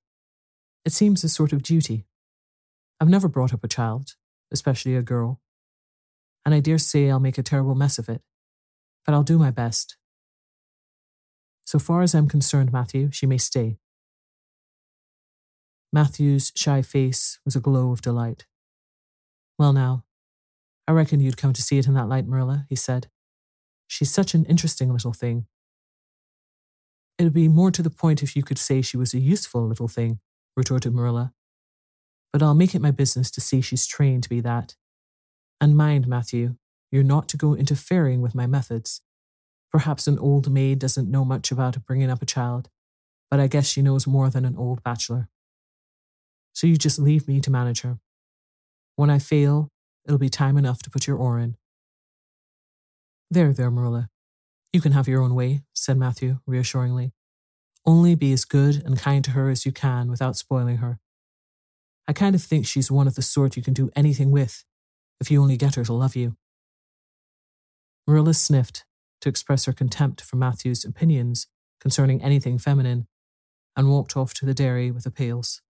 It 0.85 0.93
seems 0.93 1.25
a 1.25 1.29
sort 1.29 1.53
of 1.53 1.63
duty. 1.63 2.07
I've 3.01 3.09
never 3.09 3.29
brought 3.29 3.53
up 3.53 3.65
a 3.65 3.69
child, 3.69 4.15
especially 4.51 4.95
a 4.95 5.03
girl, 5.03 5.41
and 6.47 6.55
I 6.55 6.61
dare 6.61 6.79
say 6.79 7.11
I'll 7.11 7.21
make 7.21 7.39
a 7.39 7.43
terrible 7.43 7.75
mess 7.75 7.99
of 7.99 8.09
it, 8.09 8.23
but 9.05 9.15
I'll 9.15 9.23
do 9.23 9.39
my 9.39 9.51
best 9.51 9.98
so 11.69 11.79
far 11.79 12.01
as 12.01 12.15
I'm 12.15 12.29
concerned, 12.29 12.73
Matthew, 12.73 13.11
she 13.13 13.27
may 13.27 13.37
stay. 13.37 13.77
Matthew's 15.93 16.51
shy 16.57 16.81
face 16.81 17.41
was 17.45 17.55
a 17.57 17.61
glow 17.61 17.93
of 17.93 18.01
delight. 18.01 18.47
Well, 19.59 19.75
now, 19.75 20.05
I 20.87 20.93
reckon 20.93 21.21
you'd 21.21 21.37
come 21.37 21.53
to 21.53 21.61
see 21.61 21.77
it 21.77 21.87
in 21.87 21.93
that 21.93 22.09
light, 22.09 22.27
Marilla, 22.27 22.65
he 22.71 22.75
said. 22.75 23.11
She's 23.87 24.11
such 24.11 24.33
an 24.33 24.47
interesting 24.47 24.91
little 24.91 25.13
thing. 25.13 25.45
It'd 27.19 27.35
be 27.35 27.49
more 27.49 27.71
to 27.71 27.83
the 27.83 27.91
point 27.91 28.23
if 28.23 28.35
you 28.35 28.43
could 28.43 28.59
say 28.59 28.81
she 28.81 28.97
was 28.97 29.13
a 29.13 29.19
useful 29.19 29.69
little 29.69 29.89
thing, 29.89 30.21
retorted 30.57 30.95
Marilla. 30.95 31.35
But 32.33 32.43
I'll 32.43 32.55
make 32.55 32.75
it 32.75 32.81
my 32.81 32.93
business 32.93 33.31
to 33.33 33.43
see 33.43 33.61
she's 33.61 33.87
trained 33.87 34.23
to 34.23 34.31
be 34.31 34.41
that. 34.41 34.75
And 35.61 35.77
mind, 35.77 36.09
Matthew, 36.09 36.57
you're 36.91 37.03
not 37.03 37.29
to 37.29 37.37
go 37.37 37.55
interfering 37.55 38.23
with 38.23 38.35
my 38.35 38.47
methods. 38.47 39.03
Perhaps 39.71 40.07
an 40.07 40.19
old 40.19 40.51
maid 40.51 40.79
doesn't 40.79 41.11
know 41.11 41.25
much 41.25 41.51
about 41.51 41.85
bringing 41.87 42.11
up 42.11 42.23
a 42.23 42.27
child, 42.27 42.69
but 43.31 43.39
I 43.39 43.47
guess 43.47 43.67
she 43.67 43.83
knows 43.83 44.07
more 44.07 44.31
than 44.31 44.45
an 44.45 44.57
old 44.57 44.83
bachelor. 44.83 45.29
So 46.55 46.67
you 46.67 46.77
just 46.77 46.99
leave 46.99 47.29
me 47.29 47.41
to 47.41 47.51
manage 47.51 47.83
her. 47.83 47.99
When 48.97 49.11
I 49.11 49.19
fail, 49.19 49.71
it'll 50.07 50.19
be 50.19 50.31
time 50.31 50.57
enough 50.57 50.83
to 50.83 50.91
put 50.91 51.07
your 51.07 51.19
oar 51.19 51.39
in. 51.39 51.57
There, 53.31 53.53
there, 53.53 53.71
Marilla. 53.71 54.09
You 54.73 54.81
can 54.81 54.93
have 54.93 55.07
your 55.07 55.23
own 55.23 55.35
way, 55.35 55.63
said 55.75 55.99
Matthew 55.99 56.41
reassuringly. 56.47 57.13
Only 57.85 58.15
be 58.15 58.33
as 58.33 58.45
good 58.45 58.83
and 58.85 58.99
kind 58.99 59.25
to 59.25 59.33
her 59.33 59.51
as 59.51 59.65
you 59.65 59.73
can 59.73 60.11
without 60.11 60.37
spoiling 60.37 60.79
her. 60.79 60.99
I 62.07 62.13
kind 62.15 62.35
of 62.35 62.43
think 62.43 62.67
she's 62.67 62.91
one 62.91 63.07
of 63.07 63.15
the 63.15 63.23
sort 63.23 63.57
you 63.57 63.63
can 63.63 63.75
do 63.75 63.91
anything 63.95 64.31
with 64.31 64.65
if 65.21 65.31
you 65.31 65.43
only 65.43 65.57
get 65.57 65.75
her 65.75 65.85
to 65.85 65.93
love 65.93 66.17
you. 66.17 66.37
Marilla 68.07 68.33
sniffed 68.33 68.85
to 69.21 69.29
express 69.29 69.65
her 69.65 69.73
contempt 69.73 70.21
for 70.21 70.37
Matthew's 70.37 70.85
opinions 70.85 71.47
concerning 71.81 72.23
anything 72.23 72.59
feminine 72.59 73.07
and 73.77 73.91
walked 73.91 74.17
off 74.17 74.35
to 74.35 74.47
the 74.47 74.55
dairy 74.55 74.91
with 74.91 75.05
the 75.05 75.11
pails. 75.11 75.63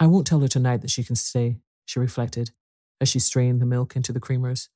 I 0.00 0.06
won't 0.06 0.26
tell 0.26 0.40
her 0.40 0.48
tonight 0.48 0.82
that 0.82 0.90
she 0.90 1.04
can 1.04 1.16
stay, 1.16 1.58
she 1.86 2.00
reflected 2.00 2.50
as 3.00 3.08
she 3.08 3.18
strained 3.18 3.60
the 3.60 3.66
milk 3.66 3.96
into 3.96 4.12
the 4.12 4.20
creamers. 4.20 4.68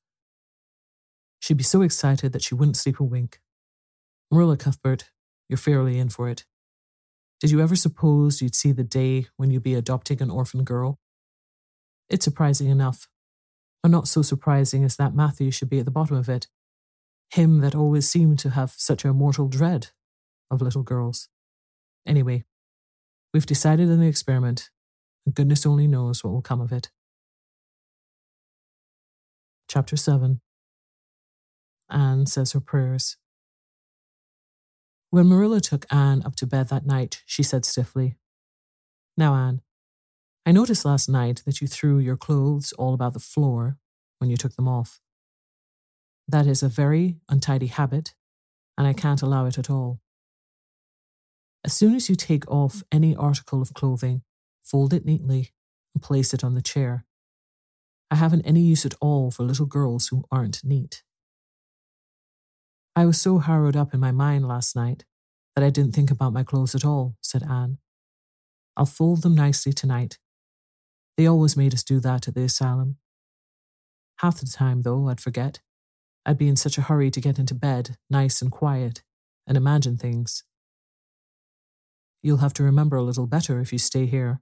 She'd 1.40 1.56
be 1.56 1.64
so 1.64 1.82
excited 1.82 2.32
that 2.32 2.42
she 2.42 2.54
wouldn't 2.54 2.76
sleep 2.76 3.00
a 3.00 3.04
wink. 3.04 3.40
Marilla 4.30 4.56
Cuthbert, 4.56 5.10
you're 5.48 5.56
fairly 5.56 5.98
in 5.98 6.08
for 6.08 6.28
it. 6.28 6.44
Did 7.40 7.50
you 7.50 7.60
ever 7.60 7.76
suppose 7.76 8.42
you'd 8.42 8.56
see 8.56 8.72
the 8.72 8.84
day 8.84 9.26
when 9.36 9.50
you'd 9.50 9.62
be 9.62 9.74
adopting 9.74 10.20
an 10.20 10.30
orphan 10.30 10.64
girl? 10.64 10.98
It's 12.08 12.24
surprising 12.24 12.68
enough, 12.68 13.08
but 13.82 13.90
not 13.90 14.08
so 14.08 14.22
surprising 14.22 14.84
as 14.84 14.96
that 14.96 15.14
Matthew 15.14 15.50
should 15.50 15.70
be 15.70 15.78
at 15.78 15.84
the 15.84 15.90
bottom 15.90 16.16
of 16.16 16.28
it. 16.28 16.48
Him 17.30 17.60
that 17.60 17.74
always 17.74 18.08
seemed 18.08 18.38
to 18.40 18.50
have 18.50 18.72
such 18.76 19.04
a 19.04 19.12
mortal 19.12 19.48
dread 19.48 19.88
of 20.50 20.62
little 20.62 20.82
girls. 20.82 21.28
Anyway, 22.06 22.44
we've 23.34 23.46
decided 23.46 23.90
on 23.90 24.00
the 24.00 24.06
experiment, 24.06 24.70
and 25.26 25.34
goodness 25.34 25.66
only 25.66 25.86
knows 25.86 26.24
what 26.24 26.32
will 26.32 26.42
come 26.42 26.60
of 26.60 26.72
it. 26.72 26.90
Chapter 29.68 29.96
7 29.96 30.40
Anne 31.90 32.26
says 32.26 32.52
her 32.52 32.60
prayers. 32.60 33.16
When 35.10 35.26
Marilla 35.26 35.60
took 35.60 35.86
Anne 35.90 36.22
up 36.24 36.36
to 36.36 36.46
bed 36.46 36.68
that 36.68 36.86
night, 36.86 37.22
she 37.24 37.42
said 37.42 37.64
stiffly, 37.64 38.16
Now, 39.16 39.34
Anne, 39.34 39.62
I 40.44 40.52
noticed 40.52 40.84
last 40.84 41.08
night 41.08 41.42
that 41.44 41.60
you 41.60 41.66
threw 41.66 41.98
your 41.98 42.16
clothes 42.16 42.72
all 42.72 42.94
about 42.94 43.14
the 43.14 43.20
floor 43.20 43.78
when 44.18 44.30
you 44.30 44.36
took 44.36 44.56
them 44.56 44.68
off. 44.68 45.00
That 46.28 46.46
is 46.46 46.62
a 46.62 46.68
very 46.68 47.16
untidy 47.30 47.68
habit, 47.68 48.14
and 48.76 48.86
I 48.86 48.92
can't 48.92 49.22
allow 49.22 49.46
it 49.46 49.58
at 49.58 49.70
all. 49.70 50.00
As 51.64 51.72
soon 51.72 51.94
as 51.94 52.08
you 52.08 52.14
take 52.14 52.48
off 52.50 52.82
any 52.92 53.16
article 53.16 53.62
of 53.62 53.72
clothing, 53.72 54.22
fold 54.62 54.92
it 54.92 55.06
neatly 55.06 55.52
and 55.94 56.02
place 56.02 56.34
it 56.34 56.44
on 56.44 56.54
the 56.54 56.62
chair. 56.62 57.06
I 58.10 58.16
haven't 58.16 58.46
any 58.46 58.60
use 58.60 58.84
at 58.86 58.94
all 59.00 59.30
for 59.30 59.42
little 59.42 59.66
girls 59.66 60.08
who 60.08 60.24
aren't 60.30 60.62
neat. 60.62 61.02
I 62.94 63.06
was 63.06 63.20
so 63.20 63.38
harrowed 63.38 63.76
up 63.76 63.94
in 63.94 64.00
my 64.00 64.12
mind 64.12 64.46
last 64.46 64.76
night 64.76 65.04
that 65.54 65.64
I 65.64 65.70
didn't 65.70 65.94
think 65.94 66.10
about 66.10 66.32
my 66.32 66.42
clothes 66.42 66.74
at 66.74 66.84
all, 66.84 67.16
said 67.22 67.42
Anne. 67.42 67.78
I'll 68.76 68.86
fold 68.86 69.22
them 69.22 69.34
nicely 69.34 69.72
tonight. 69.72 70.18
They 71.16 71.26
always 71.26 71.56
made 71.56 71.74
us 71.74 71.82
do 71.82 72.00
that 72.00 72.28
at 72.28 72.34
the 72.34 72.42
asylum. 72.42 72.96
Half 74.18 74.40
the 74.40 74.46
time, 74.46 74.82
though, 74.82 75.08
I'd 75.08 75.20
forget. 75.20 75.60
I'd 76.26 76.38
be 76.38 76.48
in 76.48 76.56
such 76.56 76.78
a 76.78 76.82
hurry 76.82 77.10
to 77.10 77.20
get 77.20 77.38
into 77.38 77.54
bed, 77.54 77.96
nice 78.10 78.42
and 78.42 78.50
quiet, 78.52 79.02
and 79.46 79.56
imagine 79.56 79.96
things. 79.96 80.44
You'll 82.22 82.38
have 82.38 82.54
to 82.54 82.64
remember 82.64 82.96
a 82.96 83.02
little 83.02 83.26
better 83.26 83.60
if 83.60 83.72
you 83.72 83.78
stay 83.78 84.06
here, 84.06 84.40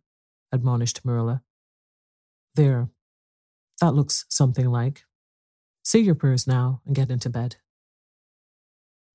admonished 0.51 1.05
Marilla. 1.05 1.43
There. 2.55 2.89
That 3.81 3.95
looks 3.95 4.25
something 4.29 4.67
like. 4.67 5.05
Say 5.85 6.01
your 6.01 6.15
prayers 6.15 6.47
now 6.47 6.81
and 6.87 6.97
get 6.97 7.11
into 7.11 7.29
bed. 7.31 7.57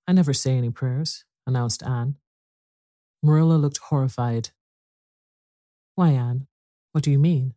I 0.07 0.13
never 0.13 0.33
say 0.33 0.51
any 0.51 0.69
prayers, 0.69 1.25
announced 1.47 1.83
Anne. 1.83 2.17
Marilla 3.23 3.55
looked 3.55 3.77
horrified. 3.77 4.49
Why, 5.95 6.09
Anne? 6.09 6.47
What 6.91 7.03
do 7.03 7.11
you 7.11 7.19
mean? 7.19 7.55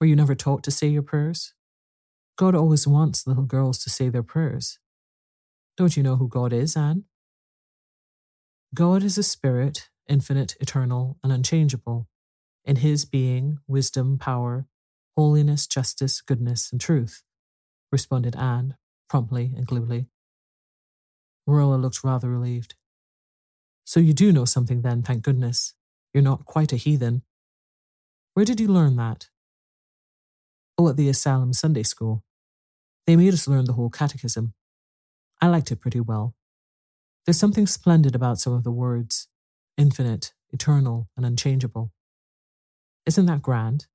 Were 0.00 0.06
you 0.06 0.16
never 0.16 0.34
taught 0.34 0.62
to 0.64 0.70
say 0.70 0.86
your 0.86 1.02
prayers? 1.02 1.54
God 2.36 2.54
always 2.54 2.86
wants 2.86 3.26
little 3.26 3.44
girls 3.44 3.78
to 3.78 3.90
say 3.90 4.10
their 4.10 4.22
prayers. 4.22 4.78
Don't 5.76 5.96
you 5.96 6.02
know 6.02 6.16
who 6.16 6.28
God 6.28 6.52
is, 6.52 6.76
Anne? 6.76 7.04
God 8.74 9.02
is 9.02 9.16
a 9.16 9.22
spirit, 9.22 9.88
infinite, 10.06 10.54
eternal, 10.60 11.18
and 11.22 11.32
unchangeable. 11.32 12.08
In 12.64 12.76
his 12.76 13.06
being, 13.06 13.58
wisdom, 13.66 14.18
power, 14.18 14.66
holiness, 15.16 15.66
justice, 15.66 16.20
goodness, 16.20 16.70
and 16.70 16.80
truth, 16.80 17.22
responded 17.90 18.36
Anne, 18.36 18.76
promptly 19.08 19.52
and 19.56 19.66
glibly. 19.66 20.08
Marilla 21.46 21.76
looked 21.76 22.04
rather 22.04 22.28
relieved. 22.28 22.74
So 23.84 24.00
you 24.00 24.12
do 24.12 24.30
know 24.32 24.44
something 24.44 24.82
then, 24.82 25.02
thank 25.02 25.22
goodness. 25.22 25.74
You're 26.12 26.22
not 26.22 26.44
quite 26.44 26.72
a 26.72 26.76
heathen. 26.76 27.22
Where 28.34 28.44
did 28.44 28.60
you 28.60 28.68
learn 28.68 28.96
that? 28.96 29.28
Oh, 30.78 30.88
at 30.88 30.96
the 30.96 31.08
Asylum 31.08 31.52
Sunday 31.52 31.82
School. 31.82 32.22
They 33.06 33.16
made 33.16 33.32
us 33.32 33.48
learn 33.48 33.64
the 33.64 33.72
whole 33.74 33.90
catechism. 33.90 34.52
I 35.40 35.48
liked 35.48 35.70
it 35.70 35.80
pretty 35.80 36.00
well. 36.00 36.34
There's 37.24 37.38
something 37.38 37.66
splendid 37.66 38.14
about 38.14 38.38
some 38.38 38.52
of 38.52 38.64
the 38.64 38.70
words 38.70 39.28
infinite, 39.78 40.32
eternal, 40.52 41.08
and 41.16 41.26
unchangeable. 41.26 41.92
Isn't 43.04 43.26
that 43.26 43.42
grand? 43.42 43.86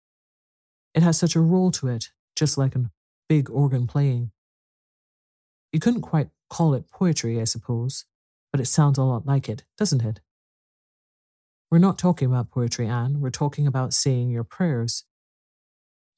It 0.94 1.04
has 1.04 1.18
such 1.18 1.36
a 1.36 1.40
roll 1.40 1.72
to 1.72 1.88
it, 1.88 2.10
just 2.36 2.58
like 2.58 2.76
a 2.76 2.92
big 3.28 3.50
organ 3.50 3.88
playing. 3.88 4.32
You 5.72 5.80
couldn't 5.80 6.02
quite 6.02 6.30
call 6.50 6.74
it 6.74 6.90
poetry, 6.92 7.40
I 7.40 7.46
suppose, 7.46 8.06
but 8.52 8.60
it 8.60 8.66
sounds 8.66 8.98
a 8.98 9.04
lot 9.04 9.26
like 9.26 9.48
it, 9.50 9.64
doesn't 9.78 10.04
it? 10.04 10.20
We're 11.70 11.80
not 11.80 11.98
talking 11.98 12.28
about 12.28 12.52
poetry, 12.52 12.88
Anne. 12.88 13.22
We're 13.22 13.30
talking 13.30 13.66
about 13.66 13.94
saying 13.94 14.30
your 14.30 14.44
prayers. 14.44 15.06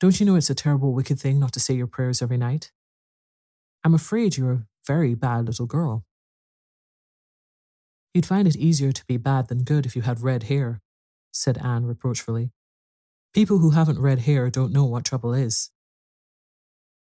Don't 0.04 0.20
you 0.20 0.26
know 0.26 0.36
it's 0.36 0.50
a 0.50 0.54
terrible, 0.54 0.92
wicked 0.92 1.18
thing 1.18 1.40
not 1.40 1.54
to 1.54 1.62
say 1.62 1.74
your 1.76 1.88
prayers 1.88 2.22
every 2.22 2.36
night? 2.36 2.74
I'm 3.86 3.94
afraid 3.94 4.36
you're 4.36 4.52
a 4.52 4.66
very 4.86 5.16
bad 5.16 5.46
little 5.46 5.66
girl. 5.66 6.04
You'd 8.14 8.26
find 8.26 8.46
it 8.46 8.58
easier 8.58 8.92
to 8.92 9.06
be 9.06 9.16
bad 9.16 9.48
than 9.48 9.64
good 9.64 9.86
if 9.86 9.96
you 9.96 10.02
had 10.02 10.20
red 10.20 10.44
hair, 10.44 10.82
said 11.32 11.58
Anne 11.60 11.86
reproachfully. 11.86 12.52
People 13.34 13.60
who 13.60 13.70
haven't 13.70 13.98
red 13.98 14.20
hair 14.20 14.50
don't 14.50 14.74
know 14.74 14.84
what 14.84 15.06
trouble 15.06 15.34
is. 15.34 15.72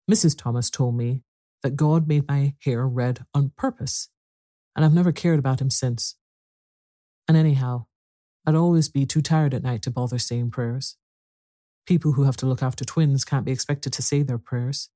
Mrs. 0.10 0.36
Thomas 0.36 0.72
told 0.72 0.96
me 0.96 1.22
that 1.62 1.76
God 1.76 2.08
made 2.08 2.28
my 2.28 2.56
hair 2.64 2.88
red 2.88 3.28
on 3.32 3.52
purpose, 3.56 4.10
and 4.76 4.84
I've 4.84 4.96
never 4.96 5.12
cared 5.12 5.38
about 5.38 5.62
him 5.62 5.70
since. 5.70 6.16
And 7.28 7.38
anyhow, 7.38 7.86
I'd 8.44 8.56
always 8.56 8.90
be 8.90 9.06
too 9.06 9.22
tired 9.22 9.54
at 9.54 9.62
night 9.62 9.84
to 9.84 9.92
bother 9.92 10.18
saying 10.18 10.50
prayers. 10.50 10.98
People 11.88 12.14
who 12.14 12.24
have 12.24 12.38
to 12.38 12.46
look 12.46 12.62
after 12.62 12.86
twins 12.86 13.26
can't 13.26 13.46
be 13.46 13.52
expected 13.52 13.94
to 13.94 14.02
say 14.02 14.22
their 14.22 14.38
prayers. 14.38 14.90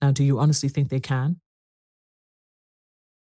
Now, 0.00 0.12
do 0.12 0.22
you 0.22 0.38
honestly 0.38 0.68
think 0.68 0.88
they 0.88 1.00
can? 1.00 1.40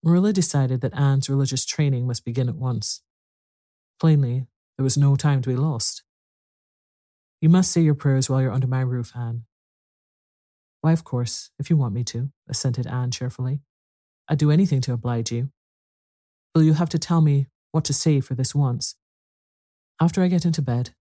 Marilla 0.02 0.32
decided 0.32 0.80
that 0.80 0.94
Anne's 0.94 1.28
religious 1.28 1.66
training 1.66 2.06
must 2.06 2.24
begin 2.24 2.48
at 2.48 2.54
once. 2.54 3.02
Plainly, 3.98 4.46
there 4.78 4.84
was 4.84 4.96
no 4.96 5.16
time 5.16 5.42
to 5.42 5.48
be 5.48 5.56
lost. 5.56 6.04
You 7.40 7.48
must 7.48 7.72
say 7.72 7.80
your 7.80 7.94
prayers 7.94 8.30
while 8.30 8.40
you're 8.40 8.52
under 8.52 8.66
my 8.66 8.80
roof, 8.80 9.12
Anne, 9.14 9.44
why, 10.80 10.92
of 10.92 11.04
course, 11.04 11.50
if 11.58 11.68
you 11.68 11.76
want 11.76 11.94
me 11.94 12.04
to, 12.04 12.30
assented 12.48 12.86
Anne 12.86 13.10
cheerfully. 13.10 13.60
I'd 14.28 14.38
do 14.38 14.50
anything 14.50 14.80
to 14.82 14.92
oblige 14.92 15.30
you. 15.30 15.50
Will 16.54 16.62
you 16.62 16.72
have 16.74 16.88
to 16.90 16.98
tell 16.98 17.20
me 17.20 17.48
what 17.72 17.84
to 17.84 17.92
say 17.92 18.20
for 18.20 18.34
this 18.34 18.54
once? 18.54 18.96
After 20.00 20.22
I 20.22 20.28
get 20.28 20.46
into 20.46 20.62
bed, 20.62 20.94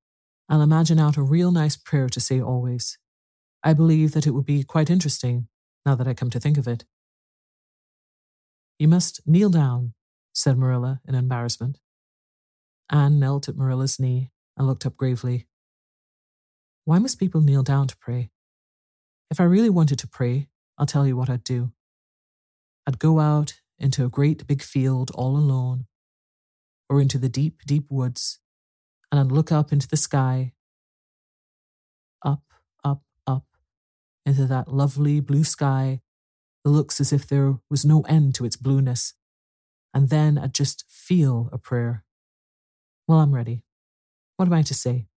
I'll 0.49 0.61
imagine 0.61 0.99
out 0.99 1.15
a 1.15 1.21
real 1.21 1.51
nice 1.51 1.75
prayer 1.77 2.09
to 2.09 2.19
say 2.19 2.41
always. 2.41 2.97
I 3.63 3.73
believe 3.73 4.13
that 4.13 4.25
it 4.25 4.31
would 4.31 4.45
be 4.45 4.63
quite 4.63 4.89
interesting, 4.89 5.47
now 5.85 5.93
that 5.93 6.07
I 6.07 6.15
come 6.15 6.31
to 6.31 6.39
think 6.39 6.57
of 6.57 6.67
it. 6.67 6.85
You 8.79 8.87
must 8.87 9.21
kneel 9.27 9.49
down, 9.49 9.93
said 10.33 10.57
Marilla 10.57 11.01
in 11.07 11.13
embarrassment. 11.13 11.79
Anne 12.89 13.19
knelt 13.19 13.47
at 13.47 13.57
Marilla's 13.57 13.99
knee 13.99 14.31
and 14.57 14.65
looked 14.65 14.85
up 14.85 14.97
gravely. 14.97 15.47
Why 16.85 16.97
must 16.97 17.19
people 17.19 17.41
kneel 17.41 17.61
down 17.61 17.87
to 17.87 17.97
pray? 17.97 18.31
If 19.29 19.39
I 19.39 19.43
really 19.43 19.69
wanted 19.69 19.99
to 19.99 20.07
pray, 20.07 20.47
I'll 20.79 20.87
tell 20.87 21.05
you 21.05 21.15
what 21.15 21.29
I'd 21.29 21.43
do. 21.43 21.73
I'd 22.87 22.97
go 22.97 23.19
out 23.19 23.61
into 23.77 24.03
a 24.03 24.09
great 24.09 24.47
big 24.47 24.63
field 24.63 25.11
all 25.13 25.37
alone, 25.37 25.85
or 26.89 26.99
into 26.99 27.19
the 27.19 27.29
deep, 27.29 27.61
deep 27.67 27.85
woods, 27.89 28.39
and 29.11 29.19
I'd 29.19 29.31
look 29.31 29.51
up 29.51 29.71
into 29.71 29.87
the 29.87 29.97
sky, 29.97 30.53
up, 32.23 32.43
up, 32.83 33.03
up, 33.25 33.45
into 34.25 34.45
that 34.45 34.67
lovely 34.67 35.19
blue 35.19 35.43
sky 35.43 36.01
that 36.63 36.69
looks 36.69 36.99
as 37.01 37.11
if 37.11 37.27
there 37.27 37.59
was 37.69 37.85
no 37.85 38.01
end 38.01 38.35
to 38.35 38.45
its 38.45 38.55
blueness, 38.55 39.13
and 39.93 40.09
then 40.09 40.37
I'd 40.37 40.53
just 40.53 40.85
feel 40.89 41.49
a 41.51 41.57
prayer. 41.57 42.03
Well, 43.07 43.19
I'm 43.19 43.33
ready. 43.33 43.63
What 44.37 44.47
am 44.47 44.53
I 44.53 44.61
to 44.63 44.73
say? 44.73 45.07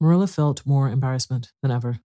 Marilla 0.00 0.26
felt 0.26 0.66
more 0.66 0.88
embarrassment 0.88 1.52
than 1.62 1.70
ever. 1.70 2.00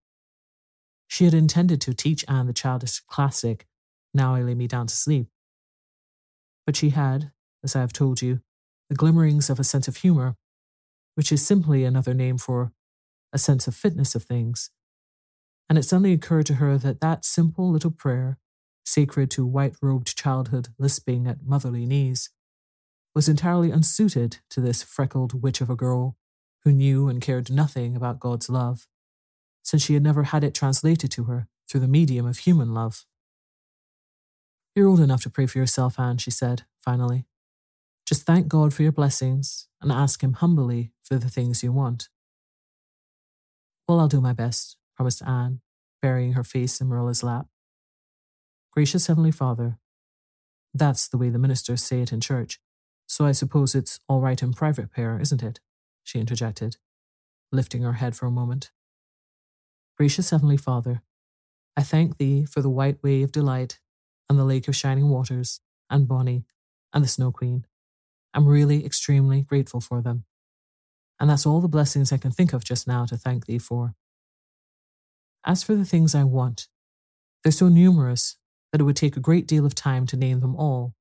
She 1.08 1.26
had 1.26 1.34
intended 1.34 1.82
to 1.82 1.94
teach 1.94 2.24
Anne 2.28 2.46
the 2.46 2.54
childish 2.54 3.02
classic, 3.02 3.66
Now 4.14 4.36
I 4.36 4.44
Lay 4.44 4.54
Me 4.54 4.68
Down 4.68 4.86
to 4.88 4.96
Sleep. 4.96 5.28
But 6.66 6.76
she 6.76 6.92
had, 6.92 7.32
as 7.64 7.76
I 7.76 7.80
have 7.82 7.92
told 7.92 8.22
you, 8.22 8.42
the 8.90 8.96
glimmerings 8.96 9.50
of 9.50 9.60
a 9.60 9.64
sense 9.64 9.88
of 9.88 9.98
humor, 9.98 10.36
which 11.16 11.32
is 11.32 11.46
simply 11.46 11.84
another 11.84 12.14
name 12.14 12.38
for 12.38 12.72
a 13.32 13.38
sense 13.38 13.68
of 13.68 13.76
fitness 13.76 14.16
of 14.16 14.24
things. 14.24 14.72
And 15.70 15.78
it 15.78 15.84
suddenly 15.84 16.14
occurred 16.14 16.48
to 16.48 16.56
her 16.56 16.78
that 16.80 17.00
that 17.02 17.24
simple 17.24 17.70
little 17.70 17.92
prayer, 17.92 18.40
sacred 18.84 19.30
to 19.32 19.46
white 19.46 19.76
robed 19.82 20.18
childhood 20.18 20.70
lisping 20.80 21.28
at 21.28 21.46
motherly 21.46 21.86
knees, 21.86 22.32
was 23.14 23.30
entirely 23.30 23.70
unsuited 23.70 24.38
to 24.50 24.62
this 24.62 24.82
freckled 24.82 25.42
witch 25.44 25.62
of 25.62 25.70
a 25.70 25.76
girl 25.76 26.16
who 26.64 26.72
knew 26.72 27.08
and 27.08 27.22
cared 27.22 27.52
nothing 27.52 27.96
about 27.96 28.20
God's 28.20 28.50
love, 28.50 28.88
since 29.64 29.84
she 29.84 29.94
had 29.94 30.04
never 30.04 30.24
had 30.24 30.44
it 30.44 30.56
translated 30.56 31.12
to 31.12 31.26
her 31.26 31.48
through 31.70 31.82
the 31.82 31.88
medium 31.88 32.26
of 32.26 32.40
human 32.40 32.74
love. 32.74 33.06
You're 34.76 34.88
old 34.88 35.00
enough 35.00 35.22
to 35.24 35.30
pray 35.30 35.46
for 35.46 35.58
yourself, 35.58 36.00
Anne, 36.00 36.18
she 36.18 36.32
said, 36.32 36.64
finally. 36.80 37.26
Just 38.10 38.24
thank 38.24 38.48
God 38.48 38.74
for 38.74 38.82
your 38.82 38.92
blessings 38.92 39.68
and 39.80 39.92
ask 39.92 40.24
Him 40.24 40.34
humbly 40.34 40.94
for 41.04 41.18
the 41.18 41.30
things 41.30 41.62
you 41.62 41.72
want. 41.72 42.10
Well, 43.88 44.00
I'll 44.00 44.08
do 44.08 44.20
my 44.20 44.34
best, 44.34 44.78
promised 44.96 45.22
Anne, 45.22 45.62
burying 46.02 46.34
her 46.34 46.44
face 46.44 46.82
in 46.82 46.90
Marilla's 46.90 47.22
lap. 47.22 47.46
Gracious 48.72 49.06
Heavenly 49.06 49.30
Father, 49.30 49.78
that's 50.74 51.08
the 51.08 51.20
way 51.20 51.30
the 51.30 51.38
ministers 51.38 51.84
say 51.84 52.02
it 52.02 52.12
in 52.12 52.20
church, 52.20 52.60
so 53.06 53.28
I 53.28 53.32
suppose 53.32 53.76
it's 53.76 54.00
all 54.10 54.22
right 54.22 54.42
in 54.42 54.54
private 54.54 54.92
prayer, 54.92 55.20
isn't 55.22 55.44
it? 55.44 55.60
she 56.04 56.20
interjected, 56.20 56.78
lifting 57.52 57.84
her 57.84 57.94
head 57.94 58.16
for 58.16 58.26
a 58.26 58.32
moment. 58.32 58.72
Gracious 60.00 60.32
Heavenly 60.32 60.58
Father, 60.58 61.04
I 61.78 61.84
thank 61.84 62.18
Thee 62.18 62.44
for 62.46 62.64
the 62.64 62.72
white 62.72 63.04
way 63.04 63.22
of 63.22 63.32
delight 63.32 63.78
and 64.28 64.40
the 64.40 64.46
lake 64.46 64.68
of 64.68 64.76
shining 64.76 65.10
waters 65.10 65.60
and 65.92 66.08
Bonny 66.08 66.46
and 66.92 67.04
the 67.04 67.08
Snow 67.08 67.32
Queen. 67.32 67.68
I'm 68.34 68.48
really 68.48 68.86
extremely 68.86 69.42
grateful 69.42 69.82
for 69.82 70.02
them. 70.02 70.26
And 71.20 71.30
that's 71.30 71.46
all 71.46 71.62
the 71.62 71.68
blessings 71.68 72.12
I 72.12 72.18
can 72.18 72.32
think 72.32 72.54
of 72.54 72.64
just 72.64 72.88
now 72.88 73.06
to 73.06 73.18
thank 73.18 73.46
Thee 73.46 73.60
for. 73.60 73.96
As 75.46 75.64
for 75.64 75.76
the 75.76 75.86
things 75.86 76.16
I 76.16 76.24
want, 76.24 76.68
they're 77.44 77.52
so 77.52 77.70
numerous 77.70 78.38
that 78.72 78.82
it 78.82 78.84
would 78.84 78.96
take 78.96 79.18
a 79.18 79.22
great 79.22 79.48
deal 79.48 79.66
of 79.66 79.76
time 79.76 80.06
to 80.08 80.18
name 80.18 80.40
them 80.40 80.56
all, 80.56 80.94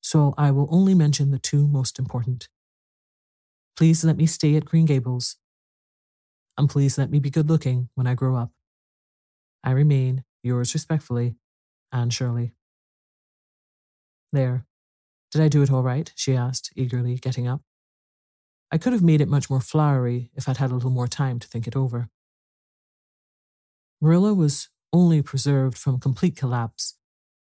so 0.00 0.34
I 0.36 0.50
will 0.50 0.68
only 0.70 0.94
mention 0.94 1.30
the 1.30 1.38
two 1.38 1.66
most 1.68 1.98
important. 1.98 2.48
Please 3.76 4.04
let 4.04 4.16
me 4.16 4.26
stay 4.26 4.56
at 4.56 4.64
Green 4.64 4.86
Gables, 4.86 5.36
and 6.56 6.68
please 6.68 6.96
let 6.96 7.10
me 7.10 7.18
be 7.18 7.30
good 7.30 7.48
looking 7.48 7.90
when 7.94 8.06
I 8.06 8.14
grow 8.14 8.36
up. 8.36 8.50
I 9.62 9.70
remain, 9.72 10.24
yours 10.42 10.74
respectfully, 10.74 11.36
Anne 11.92 12.10
Shirley. 12.10 12.52
There. 14.32 14.66
Did 15.30 15.42
I 15.42 15.48
do 15.48 15.62
it 15.62 15.70
all 15.70 15.82
right? 15.82 16.12
she 16.14 16.34
asked, 16.34 16.72
eagerly, 16.76 17.16
getting 17.16 17.46
up. 17.46 17.62
I 18.70 18.78
could 18.78 18.92
have 18.92 19.02
made 19.02 19.20
it 19.20 19.28
much 19.28 19.48
more 19.48 19.60
flowery 19.60 20.30
if 20.34 20.48
I'd 20.48 20.56
had 20.56 20.70
a 20.70 20.74
little 20.74 20.90
more 20.90 21.08
time 21.08 21.38
to 21.38 21.48
think 21.48 21.66
it 21.66 21.76
over. 21.76 22.08
Marilla 24.00 24.34
was 24.34 24.68
only 24.92 25.22
preserved 25.22 25.78
from 25.78 26.00
complete 26.00 26.36
collapse 26.36 26.94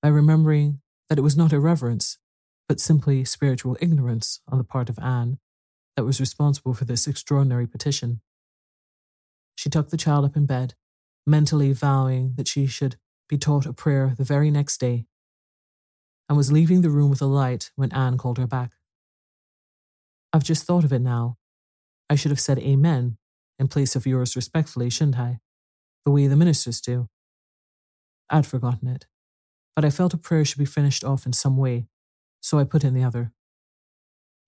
by 0.01 0.09
remembering 0.09 0.81
that 1.09 1.17
it 1.17 1.23
was 1.23 1.37
not 1.37 1.53
irreverence, 1.53 2.17
but 2.67 2.79
simply 2.79 3.25
spiritual 3.25 3.77
ignorance 3.81 4.39
on 4.47 4.57
the 4.57 4.63
part 4.63 4.89
of 4.89 4.99
Anne 4.99 5.39
that 5.95 6.05
was 6.05 6.19
responsible 6.19 6.73
for 6.73 6.85
this 6.85 7.07
extraordinary 7.07 7.67
petition. 7.67 8.21
She 9.55 9.69
tucked 9.69 9.91
the 9.91 9.97
child 9.97 10.23
up 10.23 10.37
in 10.37 10.45
bed, 10.45 10.75
mentally 11.27 11.73
vowing 11.73 12.33
that 12.35 12.47
she 12.47 12.65
should 12.65 12.95
be 13.27 13.37
taught 13.37 13.65
a 13.65 13.73
prayer 13.73 14.13
the 14.17 14.23
very 14.23 14.49
next 14.49 14.79
day, 14.79 15.05
and 16.29 16.37
was 16.37 16.51
leaving 16.51 16.81
the 16.81 16.91
room 16.91 17.09
with 17.09 17.21
a 17.21 17.25
light 17.25 17.71
when 17.75 17.91
Anne 17.91 18.17
called 18.17 18.37
her 18.37 18.47
back. 18.47 18.73
I've 20.31 20.43
just 20.43 20.63
thought 20.63 20.83
of 20.83 20.93
it 20.93 21.01
now. 21.01 21.37
I 22.09 22.15
should 22.15 22.31
have 22.31 22.39
said 22.39 22.59
Amen 22.59 23.17
in 23.57 23.67
place 23.67 23.95
of 23.95 24.07
yours 24.07 24.35
respectfully, 24.35 24.89
shouldn't 24.89 25.19
I? 25.19 25.41
The 26.05 26.11
way 26.11 26.27
the 26.27 26.37
ministers 26.37 26.79
do. 26.79 27.09
I'd 28.29 28.47
forgotten 28.47 28.87
it, 28.87 29.07
but 29.75 29.83
I 29.83 29.89
felt 29.89 30.13
a 30.13 30.17
prayer 30.17 30.45
should 30.45 30.59
be 30.59 30.65
finished 30.65 31.03
off 31.03 31.25
in 31.25 31.33
some 31.33 31.57
way, 31.57 31.87
so 32.41 32.57
I 32.57 32.63
put 32.63 32.83
in 32.83 32.93
the 32.93 33.03
other. 33.03 33.33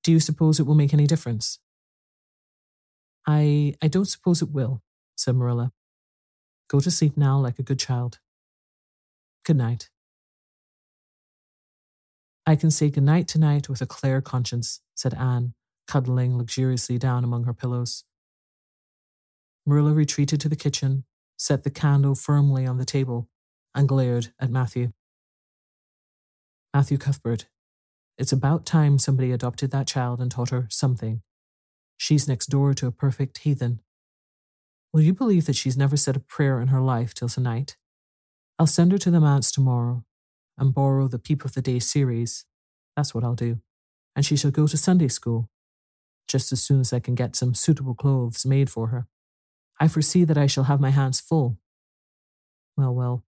Do 0.03 0.11
you 0.11 0.19
suppose 0.19 0.59
it 0.59 0.65
will 0.65 0.75
make 0.75 0.93
any 0.93 1.07
difference? 1.07 1.59
I 3.27 3.75
I 3.81 3.87
don't 3.87 4.05
suppose 4.05 4.41
it 4.41 4.51
will, 4.51 4.81
said 5.15 5.35
Marilla. 5.35 5.71
Go 6.67 6.79
to 6.79 6.89
sleep 6.89 7.17
now 7.17 7.37
like 7.37 7.59
a 7.59 7.63
good 7.63 7.79
child. 7.79 8.19
Good 9.45 9.57
night. 9.57 9.90
I 12.45 12.55
can 12.55 12.71
say 12.71 12.89
good 12.89 13.03
night 13.03 13.27
tonight 13.27 13.69
with 13.69 13.81
a 13.81 13.85
clear 13.85 14.19
conscience, 14.19 14.81
said 14.95 15.13
Anne, 15.13 15.53
cuddling 15.87 16.37
luxuriously 16.37 16.97
down 16.97 17.23
among 17.23 17.43
her 17.43 17.53
pillows. 17.53 18.03
Marilla 19.65 19.93
retreated 19.93 20.41
to 20.41 20.49
the 20.49 20.55
kitchen, 20.55 21.03
set 21.37 21.63
the 21.63 21.69
candle 21.69 22.15
firmly 22.15 22.65
on 22.65 22.77
the 22.77 22.85
table, 22.85 23.29
and 23.75 23.87
glared 23.87 24.33
at 24.39 24.49
Matthew. 24.49 24.91
Matthew 26.73 26.97
Cuthbert, 26.97 27.45
it's 28.17 28.31
about 28.31 28.65
time 28.65 28.97
somebody 28.97 29.31
adopted 29.31 29.69
that 29.71 29.87
child 29.87 30.19
and 30.19 30.31
taught 30.31 30.49
her 30.49 30.67
something. 30.71 31.21
She's 31.97 32.27
next 32.27 32.47
door 32.47 32.73
to 32.73 32.87
a 32.87 32.91
perfect 32.91 33.39
heathen. 33.39 33.81
Will 34.91 35.01
you 35.01 35.13
believe 35.13 35.45
that 35.45 35.55
she's 35.55 35.77
never 35.77 35.95
said 35.95 36.15
a 36.15 36.19
prayer 36.19 36.59
in 36.59 36.69
her 36.69 36.81
life 36.81 37.13
till 37.13 37.29
tonight? 37.29 37.77
I'll 38.57 38.67
send 38.67 38.91
her 38.91 38.97
to 38.97 39.11
the 39.11 39.19
manse 39.19 39.51
tomorrow 39.51 40.03
and 40.61 40.75
borrow 40.75 41.07
the 41.07 41.19
Peep 41.19 41.43
of 41.43 41.53
the 41.53 41.61
Day 41.61 41.79
series. 41.79 42.45
That's 42.95 43.15
what 43.15 43.23
I'll 43.23 43.33
do. 43.35 43.59
And 44.15 44.23
she 44.23 44.37
shall 44.37 44.51
go 44.51 44.67
to 44.67 44.77
Sunday 44.77 45.07
school 45.07 45.49
just 46.27 46.51
as 46.51 46.61
soon 46.61 46.79
as 46.79 46.93
I 46.93 46.99
can 46.99 47.15
get 47.15 47.35
some 47.35 47.55
suitable 47.55 47.95
clothes 47.95 48.45
made 48.45 48.69
for 48.69 48.87
her. 48.87 49.07
I 49.79 49.87
foresee 49.87 50.23
that 50.23 50.37
I 50.37 50.45
shall 50.45 50.65
have 50.65 50.79
my 50.79 50.91
hands 50.91 51.19
full. 51.19 51.57
Well, 52.77 52.93
well, 52.93 53.25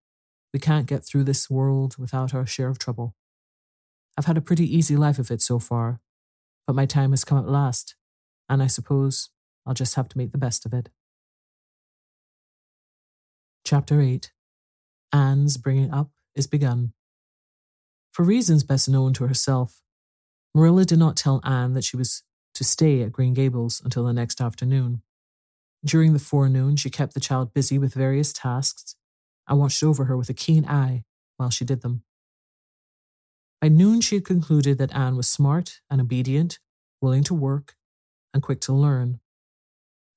we 0.53 0.59
can't 0.59 0.85
get 0.85 1.03
through 1.03 1.23
this 1.23 1.49
world 1.49 1.95
without 1.97 2.35
our 2.35 2.45
share 2.45 2.69
of 2.69 2.77
trouble. 2.77 3.15
I've 4.15 4.25
had 4.25 4.37
a 4.37 4.41
pretty 4.41 4.65
easy 4.73 4.95
life 4.95 5.17
of 5.17 5.31
it 5.31 5.41
so 5.41 5.57
far, 5.57 5.99
but 6.67 6.75
my 6.75 6.85
time 6.85 7.11
has 7.11 7.25
come 7.25 7.39
at 7.39 7.49
last, 7.49 7.95
and 8.47 8.61
I 8.61 8.67
suppose 8.67 9.31
I'll 9.65 9.73
just 9.73 9.95
have 9.95 10.07
to 10.09 10.17
make 10.17 10.31
the 10.31 10.37
best 10.37 10.67
of 10.67 10.73
it. 10.73 10.89
Chapter 13.65 13.99
8 13.99 14.31
Anne's 15.11 15.57
bringing 15.57 15.91
up 15.91 16.11
is 16.35 16.45
begun. 16.45 16.93
For 18.13 18.23
reasons 18.23 18.63
best 18.63 18.87
known 18.87 19.11
to 19.13 19.25
herself, 19.25 19.81
Marilla 20.53 20.85
did 20.85 20.99
not 20.99 21.17
tell 21.17 21.41
Anne 21.43 21.73
that 21.73 21.83
she 21.83 21.97
was 21.97 22.21
to 22.53 22.63
stay 22.63 23.01
at 23.01 23.11
Green 23.11 23.33
Gables 23.33 23.81
until 23.83 24.03
the 24.03 24.13
next 24.13 24.39
afternoon. 24.39 25.01
During 25.83 26.13
the 26.13 26.19
forenoon, 26.19 26.75
she 26.75 26.91
kept 26.91 27.15
the 27.15 27.19
child 27.19 27.55
busy 27.55 27.79
with 27.79 27.95
various 27.95 28.31
tasks 28.31 28.95
and 29.47 29.59
watched 29.59 29.81
over 29.81 30.05
her 30.05 30.15
with 30.15 30.29
a 30.29 30.33
keen 30.35 30.63
eye 30.67 31.05
while 31.37 31.49
she 31.49 31.65
did 31.65 31.81
them. 31.81 32.03
By 33.59 33.69
noon, 33.69 33.99
she 33.99 34.17
had 34.17 34.25
concluded 34.25 34.77
that 34.77 34.93
Anne 34.93 35.15
was 35.15 35.27
smart 35.27 35.81
and 35.89 35.99
obedient, 35.99 36.59
willing 37.01 37.23
to 37.23 37.33
work, 37.33 37.73
and 38.31 38.43
quick 38.43 38.61
to 38.61 38.73
learn. 38.73 39.21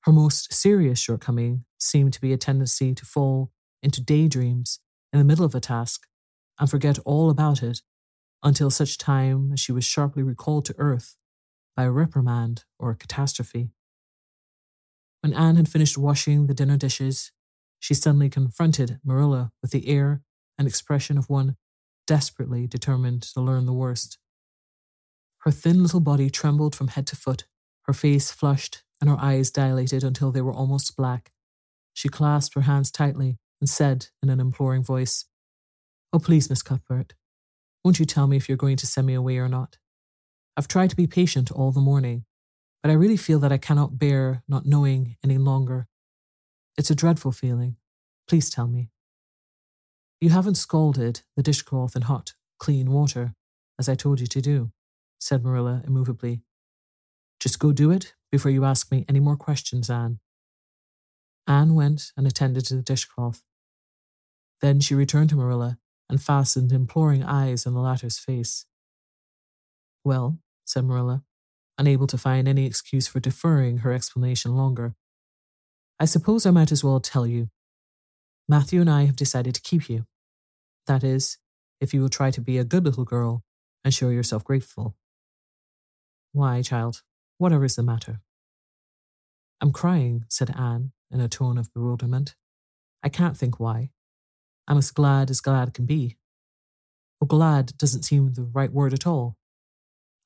Her 0.02 0.12
most 0.12 0.52
serious 0.52 0.98
shortcoming 0.98 1.64
seemed 1.78 2.12
to 2.12 2.20
be 2.20 2.34
a 2.34 2.36
tendency 2.36 2.94
to 2.94 3.06
fall 3.06 3.52
into 3.82 4.02
daydreams 4.02 4.80
in 5.14 5.18
the 5.18 5.24
middle 5.24 5.46
of 5.46 5.54
a 5.54 5.60
task 5.60 6.06
and 6.58 6.70
forget 6.70 6.98
all 7.04 7.30
about 7.30 7.62
it 7.62 7.82
until 8.42 8.70
such 8.70 8.98
time 8.98 9.52
as 9.52 9.60
she 9.60 9.72
was 9.72 9.84
sharply 9.84 10.22
recalled 10.22 10.64
to 10.66 10.74
earth 10.78 11.16
by 11.74 11.84
a 11.84 11.90
reprimand 11.90 12.64
or 12.78 12.90
a 12.90 12.96
catastrophe. 12.96 13.70
When 15.20 15.34
Anne 15.34 15.56
had 15.56 15.68
finished 15.68 15.98
washing 15.98 16.46
the 16.46 16.54
dinner 16.54 16.76
dishes, 16.76 17.32
she 17.78 17.94
suddenly 17.94 18.30
confronted 18.30 19.00
Marilla 19.04 19.52
with 19.60 19.72
the 19.72 19.88
air 19.88 20.22
and 20.58 20.66
expression 20.66 21.18
of 21.18 21.28
one 21.28 21.56
desperately 22.06 22.66
determined 22.66 23.22
to 23.22 23.40
learn 23.40 23.66
the 23.66 23.72
worst. 23.72 24.18
Her 25.38 25.50
thin 25.50 25.82
little 25.82 26.00
body 26.00 26.30
trembled 26.30 26.74
from 26.74 26.88
head 26.88 27.06
to 27.08 27.16
foot, 27.16 27.44
her 27.82 27.92
face 27.92 28.30
flushed, 28.30 28.82
and 29.00 29.10
her 29.10 29.16
eyes 29.18 29.50
dilated 29.50 30.02
until 30.02 30.32
they 30.32 30.40
were 30.40 30.52
almost 30.52 30.96
black. 30.96 31.32
She 31.92 32.08
clasped 32.08 32.54
her 32.54 32.62
hands 32.62 32.90
tightly 32.90 33.38
and 33.60 33.68
said 33.68 34.08
in 34.22 34.28
an 34.28 34.40
imploring 34.40 34.82
voice, 34.82 35.26
Oh, 36.16 36.18
please, 36.18 36.48
Miss 36.48 36.62
Cuthbert, 36.62 37.12
won't 37.84 37.98
you 37.98 38.06
tell 38.06 38.26
me 38.26 38.38
if 38.38 38.48
you're 38.48 38.56
going 38.56 38.78
to 38.78 38.86
send 38.86 39.06
me 39.06 39.12
away 39.12 39.36
or 39.36 39.50
not? 39.50 39.76
I've 40.56 40.66
tried 40.66 40.88
to 40.88 40.96
be 40.96 41.06
patient 41.06 41.52
all 41.52 41.72
the 41.72 41.82
morning, 41.82 42.24
but 42.82 42.90
I 42.90 42.94
really 42.94 43.18
feel 43.18 43.38
that 43.40 43.52
I 43.52 43.58
cannot 43.58 43.98
bear 43.98 44.42
not 44.48 44.64
knowing 44.64 45.18
any 45.22 45.36
longer. 45.36 45.88
It's 46.78 46.90
a 46.90 46.94
dreadful 46.94 47.32
feeling. 47.32 47.76
Please 48.26 48.48
tell 48.48 48.66
me. 48.66 48.88
You 50.18 50.30
haven't 50.30 50.54
scalded 50.54 51.20
the 51.36 51.42
dishcloth 51.42 51.94
in 51.94 52.00
hot, 52.00 52.32
clean 52.58 52.90
water, 52.90 53.34
as 53.78 53.86
I 53.86 53.94
told 53.94 54.18
you 54.18 54.26
to 54.26 54.40
do, 54.40 54.72
said 55.20 55.44
Marilla 55.44 55.82
immovably. 55.86 56.40
Just 57.40 57.58
go 57.58 57.72
do 57.72 57.90
it 57.90 58.14
before 58.32 58.50
you 58.50 58.64
ask 58.64 58.90
me 58.90 59.04
any 59.06 59.20
more 59.20 59.36
questions, 59.36 59.90
Anne. 59.90 60.20
Anne 61.46 61.74
went 61.74 62.12
and 62.16 62.26
attended 62.26 62.64
to 62.64 62.74
the 62.74 62.80
dishcloth. 62.80 63.42
Then 64.62 64.80
she 64.80 64.94
returned 64.94 65.28
to 65.28 65.36
Marilla 65.36 65.78
and 66.08 66.22
fastened 66.22 66.72
imploring 66.72 67.22
eyes 67.22 67.66
on 67.66 67.74
the 67.74 67.80
latter's 67.80 68.18
face. 68.18 68.66
Well, 70.04 70.38
said 70.64 70.84
Marilla, 70.84 71.24
unable 71.78 72.06
to 72.06 72.18
find 72.18 72.46
any 72.46 72.66
excuse 72.66 73.06
for 73.06 73.20
deferring 73.20 73.78
her 73.78 73.92
explanation 73.92 74.56
longer. 74.56 74.94
I 75.98 76.04
suppose 76.04 76.46
I 76.46 76.50
might 76.50 76.72
as 76.72 76.84
well 76.84 77.00
tell 77.00 77.26
you. 77.26 77.48
Matthew 78.48 78.80
and 78.80 78.90
I 78.90 79.04
have 79.04 79.16
decided 79.16 79.54
to 79.54 79.60
keep 79.60 79.88
you. 79.88 80.06
That 80.86 81.02
is, 81.02 81.38
if 81.80 81.92
you 81.92 82.00
will 82.00 82.08
try 82.08 82.30
to 82.30 82.40
be 82.40 82.58
a 82.58 82.64
good 82.64 82.84
little 82.84 83.04
girl 83.04 83.42
and 83.84 83.92
show 83.92 84.08
yourself 84.08 84.44
grateful. 84.44 84.96
Why, 86.32 86.62
child, 86.62 87.02
whatever 87.38 87.64
is 87.64 87.76
the 87.76 87.82
matter? 87.82 88.20
I'm 89.60 89.72
crying, 89.72 90.24
said 90.28 90.54
Anne 90.56 90.92
in 91.10 91.20
a 91.20 91.28
tone 91.28 91.58
of 91.58 91.72
bewilderment. 91.72 92.34
I 93.02 93.08
can't 93.08 93.36
think 93.36 93.58
why. 93.58 93.90
I'm 94.68 94.78
as 94.78 94.90
glad 94.90 95.30
as 95.30 95.40
glad 95.40 95.74
can 95.74 95.86
be. 95.86 96.16
Oh, 97.20 97.26
glad 97.26 97.76
doesn't 97.78 98.02
seem 98.02 98.32
the 98.32 98.44
right 98.44 98.72
word 98.72 98.92
at 98.92 99.06
all. 99.06 99.36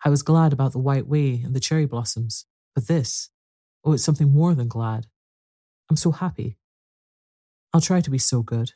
I 0.04 0.08
was 0.08 0.22
glad 0.22 0.52
about 0.52 0.72
the 0.72 0.78
white 0.78 1.06
way 1.06 1.42
and 1.44 1.54
the 1.54 1.60
cherry 1.60 1.84
blossoms, 1.84 2.46
but 2.74 2.86
this, 2.86 3.30
oh, 3.84 3.92
it's 3.92 4.04
something 4.04 4.32
more 4.32 4.54
than 4.54 4.68
glad. 4.68 5.06
I'm 5.90 5.96
so 5.96 6.10
happy. 6.10 6.56
I'll 7.74 7.80
try 7.80 8.00
to 8.00 8.10
be 8.10 8.18
so 8.18 8.42
good. 8.42 8.72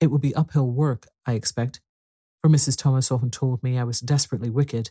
It 0.00 0.08
will 0.08 0.18
be 0.18 0.34
uphill 0.34 0.70
work, 0.70 1.06
I 1.26 1.32
expect, 1.32 1.80
for 2.42 2.50
Mrs. 2.50 2.76
Thomas 2.76 3.10
often 3.10 3.30
told 3.30 3.62
me 3.62 3.78
I 3.78 3.84
was 3.84 4.00
desperately 4.00 4.50
wicked. 4.50 4.90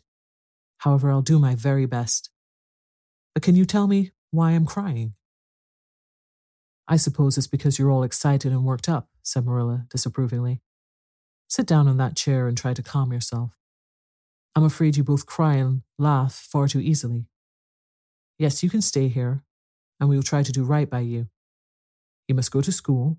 However, 0.79 1.11
I'll 1.11 1.21
do 1.21 1.37
my 1.37 1.53
very 1.53 1.85
best. 1.85 2.31
But 3.33 3.43
can 3.43 3.55
you 3.55 3.65
tell 3.65 3.87
me 3.87 4.11
why 4.31 4.51
I'm 4.51 4.65
crying? 4.65 5.13
I 6.87 6.97
suppose 6.97 7.37
it's 7.37 7.47
because 7.47 7.79
you're 7.79 7.91
all 7.91 8.03
excited 8.03 8.51
and 8.51 8.65
worked 8.65 8.89
up, 8.89 9.07
said 9.21 9.45
Marilla 9.45 9.85
disapprovingly. 9.89 10.61
Sit 11.47 11.65
down 11.65 11.87
in 11.87 11.97
that 11.97 12.15
chair 12.15 12.47
and 12.47 12.57
try 12.57 12.73
to 12.73 12.83
calm 12.83 13.13
yourself. 13.13 13.57
I'm 14.55 14.63
afraid 14.63 14.97
you 14.97 15.03
both 15.03 15.25
cry 15.25 15.55
and 15.55 15.83
laugh 15.97 16.33
far 16.33 16.67
too 16.67 16.79
easily. 16.79 17.27
Yes, 18.37 18.63
you 18.63 18.69
can 18.69 18.81
stay 18.81 19.07
here, 19.07 19.43
and 19.99 20.09
we 20.09 20.15
will 20.15 20.23
try 20.23 20.43
to 20.43 20.51
do 20.51 20.63
right 20.63 20.89
by 20.89 20.99
you. 20.99 21.27
You 22.27 22.35
must 22.35 22.51
go 22.51 22.61
to 22.61 22.71
school, 22.71 23.17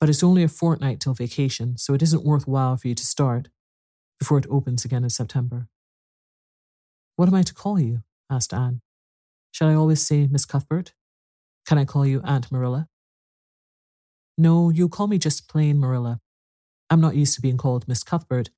but 0.00 0.08
it's 0.08 0.22
only 0.22 0.42
a 0.42 0.48
fortnight 0.48 1.00
till 1.00 1.14
vacation, 1.14 1.78
so 1.78 1.94
it 1.94 2.02
isn't 2.02 2.24
worthwhile 2.24 2.76
for 2.76 2.88
you 2.88 2.94
to 2.94 3.06
start 3.06 3.48
before 4.18 4.38
it 4.38 4.46
opens 4.50 4.84
again 4.84 5.04
in 5.04 5.10
September. 5.10 5.68
What 7.16 7.28
am 7.28 7.34
I 7.34 7.42
to 7.42 7.54
call 7.54 7.78
you? 7.78 8.02
asked 8.30 8.52
Anne. 8.52 8.80
Shall 9.52 9.68
I 9.68 9.74
always 9.74 10.04
say 10.04 10.26
Miss 10.26 10.44
Cuthbert? 10.44 10.92
Can 11.66 11.78
I 11.78 11.84
call 11.84 12.04
you 12.04 12.20
Aunt 12.24 12.50
Marilla? 12.50 12.88
No, 14.36 14.70
you 14.70 14.88
call 14.88 15.06
me 15.06 15.18
just 15.18 15.48
plain 15.48 15.78
Marilla. 15.78 16.20
I'm 16.90 17.00
not 17.00 17.14
used 17.14 17.34
to 17.36 17.40
being 17.40 17.56
called 17.56 17.86
Miss 17.86 18.02
Cuthbert, 18.02 18.50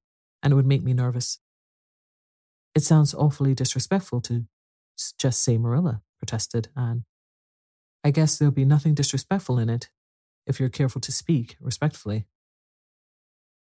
and 0.43 0.53
it 0.53 0.57
would 0.57 0.67
make 0.67 0.83
me 0.83 0.95
nervous. 0.95 1.39
It 2.75 2.83
sounds 2.83 3.15
awfully 3.15 3.55
disrespectful 3.55 4.21
to 4.23 4.47
just 5.19 5.43
say 5.43 5.59
Marilla, 5.59 6.03
protested 6.19 6.69
Anne. 6.77 7.05
I 8.03 8.11
guess 8.11 8.39
there'll 8.39 8.53
be 8.53 8.65
nothing 8.65 8.95
disrespectful 8.95 9.59
in 9.59 9.69
it 9.71 9.89
if 10.47 10.59
you're 10.61 10.69
careful 10.69 11.01
to 11.03 11.13
speak 11.13 11.57
respectfully. 11.61 12.27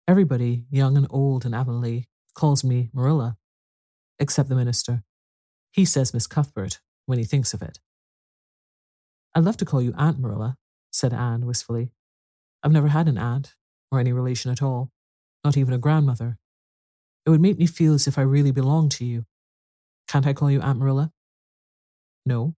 Everybody, 0.07 0.65
young 0.69 0.97
and 0.97 1.07
old 1.09 1.45
in 1.45 1.53
Avonlea, 1.53 2.05
calls 2.35 2.63
me 2.63 2.89
Marilla, 2.93 3.37
except 4.19 4.49
the 4.49 4.55
minister. 4.55 5.03
He 5.71 5.85
says 5.85 6.13
Miss 6.13 6.27
Cuthbert 6.27 6.79
when 7.05 7.17
he 7.17 7.25
thinks 7.25 7.53
of 7.53 7.61
it. 7.61 7.79
I'd 9.35 9.43
love 9.43 9.57
to 9.57 9.65
call 9.65 9.81
you 9.81 9.93
Aunt 9.97 10.17
Marilla, 10.17 10.57
said 10.91 11.13
Anne 11.13 11.45
wistfully. 11.45 11.91
I've 12.63 12.71
never 12.71 12.87
had 12.87 13.09
an 13.09 13.17
aunt, 13.17 13.55
or 13.91 13.99
any 13.99 14.13
relation 14.13 14.49
at 14.49 14.61
all, 14.61 14.91
not 15.43 15.57
even 15.57 15.73
a 15.73 15.77
grandmother. 15.77 16.37
It 17.25 17.29
would 17.31 17.41
make 17.41 17.59
me 17.59 17.67
feel 17.67 17.93
as 17.93 18.07
if 18.07 18.17
I 18.17 18.21
really 18.21 18.51
belonged 18.51 18.91
to 18.93 19.05
you. 19.05 19.25
Can't 20.07 20.25
I 20.25 20.33
call 20.33 20.49
you 20.49 20.61
Aunt 20.61 20.79
Marilla? 20.79 21.11
No, 22.25 22.55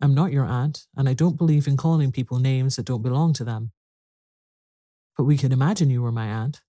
I'm 0.00 0.14
not 0.14 0.32
your 0.32 0.44
aunt, 0.44 0.86
and 0.96 1.08
I 1.08 1.12
don't 1.12 1.36
believe 1.36 1.66
in 1.68 1.76
calling 1.76 2.10
people 2.10 2.38
names 2.38 2.76
that 2.76 2.86
don't 2.86 3.02
belong 3.02 3.34
to 3.34 3.44
them. 3.44 3.72
But 5.16 5.24
we 5.24 5.36
could 5.36 5.52
imagine 5.52 5.90
you 5.90 6.02
were 6.02 6.12
my 6.12 6.26
aunt. 6.26 6.62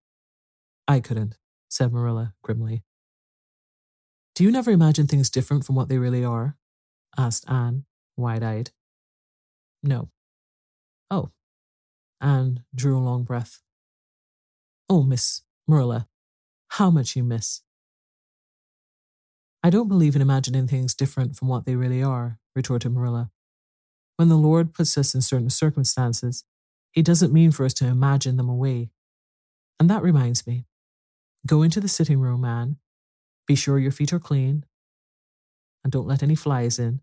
I 0.88 1.00
couldn't, 1.00 1.38
said 1.70 1.94
Marilla 1.94 2.34
grimly. 2.44 2.84
Do 4.36 4.44
you 4.44 4.52
never 4.52 4.72
imagine 4.72 5.08
things 5.08 5.30
different 5.30 5.66
from 5.66 5.76
what 5.76 5.88
they 5.88 5.98
really 5.98 6.26
are? 6.26 6.58
asked 7.18 7.50
Anne, 7.50 7.86
wide 8.18 8.44
eyed. 8.44 8.72
No. 9.82 10.10
Oh. 11.10 11.30
Anne 12.22 12.64
drew 12.76 12.98
a 12.98 13.00
long 13.00 13.24
breath. 13.24 13.62
Oh, 14.90 15.04
Miss 15.04 15.44
Marilla, 15.68 16.08
how 16.70 16.90
much 16.90 17.16
you 17.16 17.24
miss. 17.24 17.62
I 19.64 19.70
don't 19.70 19.88
believe 19.88 20.16
in 20.16 20.22
imagining 20.22 20.68
things 20.68 20.96
different 20.96 21.36
from 21.36 21.48
what 21.48 21.66
they 21.66 21.76
really 21.76 22.02
are, 22.02 22.40
retorted 22.56 22.92
Marilla. 22.92 23.32
When 24.18 24.30
the 24.30 24.38
Lord 24.38 24.74
puts 24.74 24.98
us 24.98 25.16
in 25.16 25.22
certain 25.22 25.50
circumstances, 25.50 26.44
He 26.92 27.02
doesn't 27.02 27.34
mean 27.34 27.52
for 27.52 27.66
us 27.66 27.74
to 27.76 27.86
imagine 27.88 28.38
them 28.38 28.50
away. 28.50 28.90
And 29.80 29.90
that 29.90 30.04
reminds 30.04 30.46
me 30.46 30.66
go 31.46 31.62
into 31.62 31.80
the 31.80 31.88
sitting 31.88 32.20
room, 32.20 32.44
Anne. 32.44 32.78
Be 33.48 33.56
sure 33.56 33.80
your 33.80 33.92
feet 33.92 34.12
are 34.12 34.20
clean, 34.20 34.66
and 35.84 35.92
don't 35.92 36.08
let 36.08 36.22
any 36.22 36.36
flies 36.36 36.80
in 36.80 37.02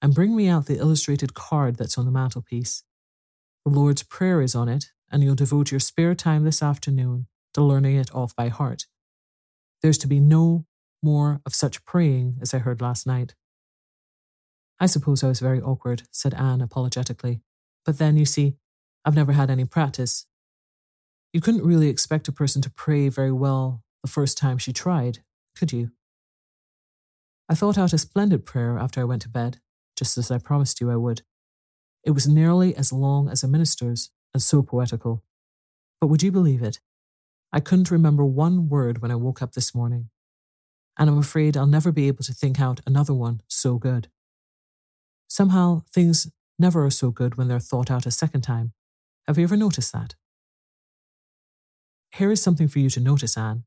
and 0.00 0.14
bring 0.14 0.36
me 0.36 0.48
out 0.48 0.66
the 0.66 0.78
illustrated 0.78 1.34
card 1.34 1.76
that's 1.76 1.98
on 1.98 2.04
the 2.04 2.10
mantelpiece. 2.10 2.82
The 3.64 3.70
Lord's 3.70 4.02
Prayer 4.02 4.40
is 4.40 4.54
on 4.54 4.68
it, 4.68 4.92
and 5.10 5.22
you'll 5.22 5.34
devote 5.34 5.70
your 5.70 5.80
spare 5.80 6.14
time 6.14 6.44
this 6.44 6.62
afternoon 6.62 7.26
to 7.54 7.62
learning 7.62 7.96
it 7.96 8.14
off 8.14 8.34
by 8.36 8.48
heart. 8.48 8.86
There's 9.82 9.98
to 9.98 10.06
be 10.06 10.20
no 10.20 10.66
more 11.02 11.40
of 11.46 11.54
such 11.54 11.84
praying 11.84 12.38
as 12.40 12.52
I 12.54 12.58
heard 12.58 12.80
last 12.80 13.06
night. 13.06 13.34
I 14.80 14.86
suppose 14.86 15.24
I 15.24 15.28
was 15.28 15.40
very 15.40 15.60
awkward, 15.60 16.02
said 16.12 16.34
Anne 16.34 16.60
apologetically. 16.60 17.40
But 17.84 17.98
then, 17.98 18.16
you 18.16 18.24
see, 18.24 18.56
I've 19.04 19.16
never 19.16 19.32
had 19.32 19.50
any 19.50 19.64
practice. 19.64 20.26
You 21.32 21.40
couldn't 21.40 21.64
really 21.66 21.88
expect 21.88 22.28
a 22.28 22.32
person 22.32 22.62
to 22.62 22.70
pray 22.70 23.08
very 23.08 23.32
well 23.32 23.82
the 24.02 24.08
first 24.08 24.38
time 24.38 24.58
she 24.58 24.72
tried, 24.72 25.20
could 25.56 25.72
you? 25.72 25.90
I 27.48 27.54
thought 27.54 27.78
out 27.78 27.92
a 27.92 27.98
splendid 27.98 28.44
prayer 28.44 28.78
after 28.78 29.00
I 29.00 29.04
went 29.04 29.22
to 29.22 29.28
bed, 29.28 29.60
just 29.98 30.16
as 30.16 30.30
I 30.30 30.38
promised 30.38 30.80
you 30.80 30.90
I 30.90 30.96
would. 30.96 31.22
It 32.04 32.12
was 32.12 32.28
nearly 32.28 32.74
as 32.76 32.92
long 32.92 33.28
as 33.28 33.42
a 33.42 33.48
minister's 33.48 34.10
and 34.32 34.42
so 34.42 34.62
poetical. 34.62 35.24
But 36.00 36.06
would 36.06 36.22
you 36.22 36.30
believe 36.30 36.62
it? 36.62 36.80
I 37.52 37.60
couldn't 37.60 37.90
remember 37.90 38.24
one 38.24 38.68
word 38.68 39.02
when 39.02 39.10
I 39.10 39.16
woke 39.16 39.42
up 39.42 39.52
this 39.52 39.74
morning. 39.74 40.10
And 40.96 41.10
I'm 41.10 41.18
afraid 41.18 41.56
I'll 41.56 41.66
never 41.66 41.92
be 41.92 42.08
able 42.08 42.24
to 42.24 42.32
think 42.32 42.60
out 42.60 42.80
another 42.86 43.14
one 43.14 43.42
so 43.48 43.78
good. 43.78 44.08
Somehow, 45.28 45.82
things 45.90 46.30
never 46.58 46.84
are 46.84 46.90
so 46.90 47.10
good 47.10 47.36
when 47.36 47.48
they're 47.48 47.58
thought 47.58 47.90
out 47.90 48.06
a 48.06 48.10
second 48.10 48.42
time. 48.42 48.72
Have 49.26 49.38
you 49.38 49.44
ever 49.44 49.56
noticed 49.56 49.92
that? 49.92 50.14
Here 52.12 52.30
is 52.30 52.42
something 52.42 52.68
for 52.68 52.78
you 52.78 52.90
to 52.90 53.00
notice, 53.00 53.36
Anne. 53.36 53.64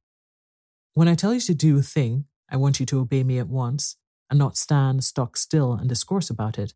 When 0.93 1.07
I 1.07 1.15
tell 1.15 1.33
you 1.33 1.39
to 1.41 1.53
do 1.53 1.77
a 1.77 1.83
thing, 1.83 2.25
I 2.49 2.57
want 2.57 2.79
you 2.79 2.85
to 2.87 2.99
obey 2.99 3.23
me 3.23 3.39
at 3.39 3.47
once, 3.47 3.95
and 4.31 4.39
not 4.39 4.57
stand 4.57 5.03
stock 5.03 5.35
still 5.35 5.73
and 5.73 5.89
discourse 5.89 6.29
about 6.29 6.57
it. 6.57 6.73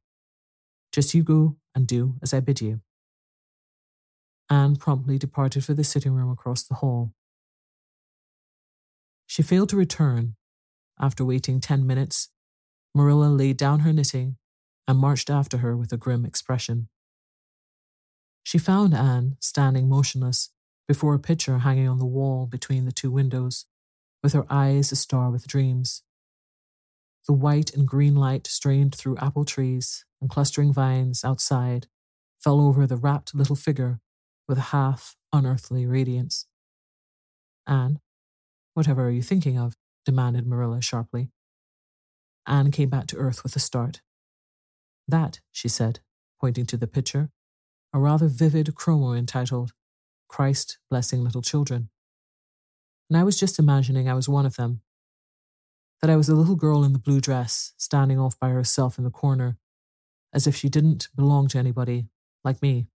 Just 0.92 1.14
you 1.14 1.24
go 1.24 1.56
and 1.74 1.88
do 1.88 2.16
as 2.22 2.34
I 2.34 2.42
bid 2.42 2.62
you. 2.62 2.82
Anne 4.50 4.76
promptly 4.76 5.18
departed 5.18 5.64
for 5.64 5.74
the 5.74 5.84
sitting 5.84 6.14
room 6.14 6.30
across 6.30 6.62
the 6.64 6.76
hall. 6.76 7.14
She 9.26 9.42
failed 9.42 9.70
to 9.70 9.78
return. 9.78 10.36
After 11.00 11.26
waiting 11.26 11.60
ten 11.60 11.88
minutes, 11.88 12.30
Marilla 12.94 13.26
laid 13.26 13.58
down 13.58 13.80
her 13.80 13.92
knitting 13.92 14.38
and 14.88 15.00
marched 15.00 15.30
after 15.30 15.58
her 15.58 15.76
with 15.76 15.92
a 15.92 15.98
grim 15.98 16.26
expression. 16.26 16.90
She 18.44 18.58
found 18.58 18.94
Anne 18.94 19.38
standing 19.42 19.90
motionless 19.90 20.52
before 20.88 21.16
a 21.16 21.20
picture 21.20 21.60
hanging 21.60 21.88
on 21.88 22.00
the 22.00 22.06
wall 22.06 22.46
between 22.46 22.86
the 22.86 22.92
two 22.92 23.10
windows, 23.12 23.66
with 24.22 24.34
her 24.34 24.46
eyes 24.50 24.92
a 24.92 24.96
star 24.96 25.32
with 25.32 25.48
dreams. 25.48 26.04
The 27.28 27.34
white 27.34 27.74
and 27.74 27.88
green 27.88 28.16
light 28.16 28.46
strained 28.48 28.94
through 28.94 29.18
apple 29.18 29.46
trees 29.46 30.06
and 30.22 30.30
clustering 30.30 30.72
vines 30.72 31.24
outside 31.24 31.88
fell 32.40 32.62
over 32.62 32.86
the 32.86 32.98
rapt 32.98 33.34
little 33.34 33.56
figure 33.56 34.00
with 34.48 34.58
a 34.58 34.70
half 34.72 35.16
unearthly 35.34 35.88
radiance. 35.88 36.46
Anne, 37.68 38.00
whatever 38.76 39.08
are 39.08 39.12
you 39.12 39.24
thinking 39.24 39.58
of? 39.58 39.76
demanded 40.06 40.46
Marilla 40.46 40.82
sharply. 40.84 41.32
Anne 42.46 42.70
came 42.70 42.90
back 42.90 43.08
to 43.08 43.18
earth 43.18 43.42
with 43.42 43.56
a 43.56 43.60
start. 43.60 44.02
That, 45.08 45.40
she 45.52 45.68
said, 45.68 46.00
pointing 46.40 46.68
to 46.68 46.78
the 46.78 46.88
picture, 46.88 47.32
a 47.92 47.98
rather 47.98 48.28
vivid 48.28 48.76
chromo 48.76 49.14
entitled 49.14 49.72
Christ 50.28 50.78
Blessing 50.92 51.24
Little 51.24 51.42
Children. 51.42 51.90
And 53.10 53.18
I 53.18 53.24
was 53.24 53.40
just 53.40 53.58
imagining 53.58 54.08
I 54.08 54.14
was 54.14 54.30
one 54.30 54.46
of 54.46 54.58
them, 54.58 54.82
that 56.02 56.10
I 56.10 56.16
was 56.16 56.30
a 56.30 56.36
little 56.36 56.56
girl 56.56 56.84
in 56.84 56.94
the 56.94 57.00
blue 57.00 57.20
dress, 57.22 57.74
standing 57.78 58.20
off 58.20 58.40
by 58.40 58.50
herself 58.50 58.98
in 58.98 59.04
the 59.04 59.10
corner, 59.10 59.58
as 60.34 60.46
if 60.48 60.56
she 60.56 60.70
didn't 60.70 61.08
belong 61.16 61.48
to 61.50 61.58
anybody, 61.58 62.08
like 62.44 62.62
me. 62.62 62.88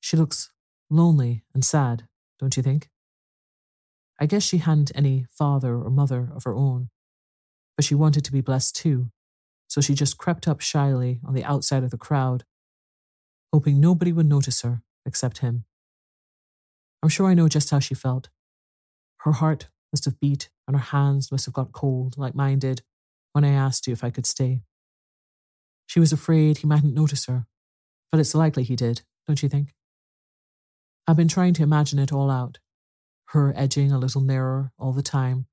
She 0.00 0.16
looks 0.16 0.50
lonely 0.90 1.44
and 1.54 1.64
sad, 1.64 2.08
don't 2.38 2.56
you 2.56 2.62
think? 2.62 2.90
I 4.18 4.26
guess 4.26 4.42
she 4.42 4.58
hadn't 4.58 4.92
any 4.94 5.26
father 5.30 5.74
or 5.76 5.90
mother 5.90 6.30
of 6.34 6.44
her 6.44 6.54
own. 6.54 6.88
but 7.76 7.84
she 7.84 7.94
wanted 7.94 8.24
to 8.24 8.32
be 8.32 8.40
blessed 8.40 8.74
too, 8.74 9.10
so 9.68 9.80
she 9.80 9.94
just 9.94 10.16
crept 10.16 10.48
up 10.48 10.60
shyly 10.60 11.20
on 11.24 11.34
the 11.34 11.44
outside 11.44 11.84
of 11.84 11.90
the 11.90 11.98
crowd, 11.98 12.44
hoping 13.52 13.78
nobody 13.80 14.12
would 14.12 14.26
notice 14.26 14.62
her 14.62 14.82
except 15.04 15.38
him. 15.38 15.64
I'm 17.02 17.10
sure 17.10 17.26
I 17.26 17.34
know 17.34 17.48
just 17.48 17.70
how 17.70 17.78
she 17.78 17.94
felt. 17.94 18.30
Her 19.18 19.32
heart 19.32 19.68
must 19.96 20.04
have 20.04 20.20
beat 20.20 20.50
and 20.68 20.76
her 20.76 20.82
hands 20.82 21.32
must 21.32 21.46
have 21.46 21.54
got 21.54 21.72
cold, 21.72 22.18
like 22.18 22.34
mine 22.34 22.58
did, 22.58 22.82
when 23.32 23.46
I 23.46 23.52
asked 23.52 23.86
you 23.86 23.94
if 23.94 24.04
I 24.04 24.10
could 24.10 24.26
stay. 24.26 24.60
She 25.86 25.98
was 26.00 26.12
afraid 26.12 26.58
he 26.58 26.66
mightn't 26.66 26.92
notice 26.92 27.24
her, 27.24 27.46
but 28.12 28.20
it's 28.20 28.34
likely 28.34 28.62
he 28.62 28.76
did, 28.76 29.00
don't 29.26 29.42
you 29.42 29.48
think? 29.48 29.72
I've 31.08 31.16
been 31.16 31.28
trying 31.28 31.54
to 31.54 31.62
imagine 31.62 31.98
it 31.98 32.12
all 32.12 32.30
out, 32.30 32.58
her 33.28 33.54
edging 33.56 33.90
a 33.90 33.98
little 33.98 34.20
nearer 34.20 34.70
all 34.78 34.92
the 34.92 35.02
time, 35.02 35.46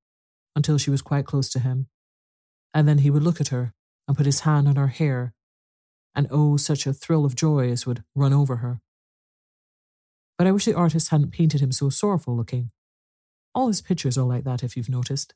until 0.58 0.78
she 0.78 0.90
was 0.90 1.02
quite 1.02 1.26
close 1.26 1.50
to 1.52 1.60
him. 1.60 1.88
And 2.74 2.86
then 2.86 2.98
he 2.98 3.10
would 3.10 3.24
look 3.24 3.40
at 3.40 3.48
her 3.48 3.74
and 4.10 4.18
put 4.18 4.26
his 4.26 4.42
hand 4.42 4.68
on 4.68 4.76
her 4.76 4.88
hair, 4.88 5.34
and 6.14 6.28
oh, 6.30 6.58
such 6.58 6.86
a 6.86 6.92
thrill 6.92 7.24
of 7.24 7.34
joy 7.34 7.70
as 7.70 7.86
would 7.86 8.04
run 8.14 8.34
over 8.34 8.58
her. 8.58 8.82
But 10.38 10.48
I 10.48 10.52
wish 10.52 10.66
the 10.66 10.76
artist 10.76 11.12
hadn't 11.12 11.32
painted 11.32 11.62
him 11.62 11.72
so 11.72 11.90
sorrowful 11.90 12.36
looking. 12.36 12.72
All 13.56 13.68
his 13.68 13.82
pictures 13.82 14.18
are 14.18 14.26
like 14.26 14.44
that, 14.44 14.64
if 14.64 14.76
you've 14.76 14.90
noticed. 14.90 15.34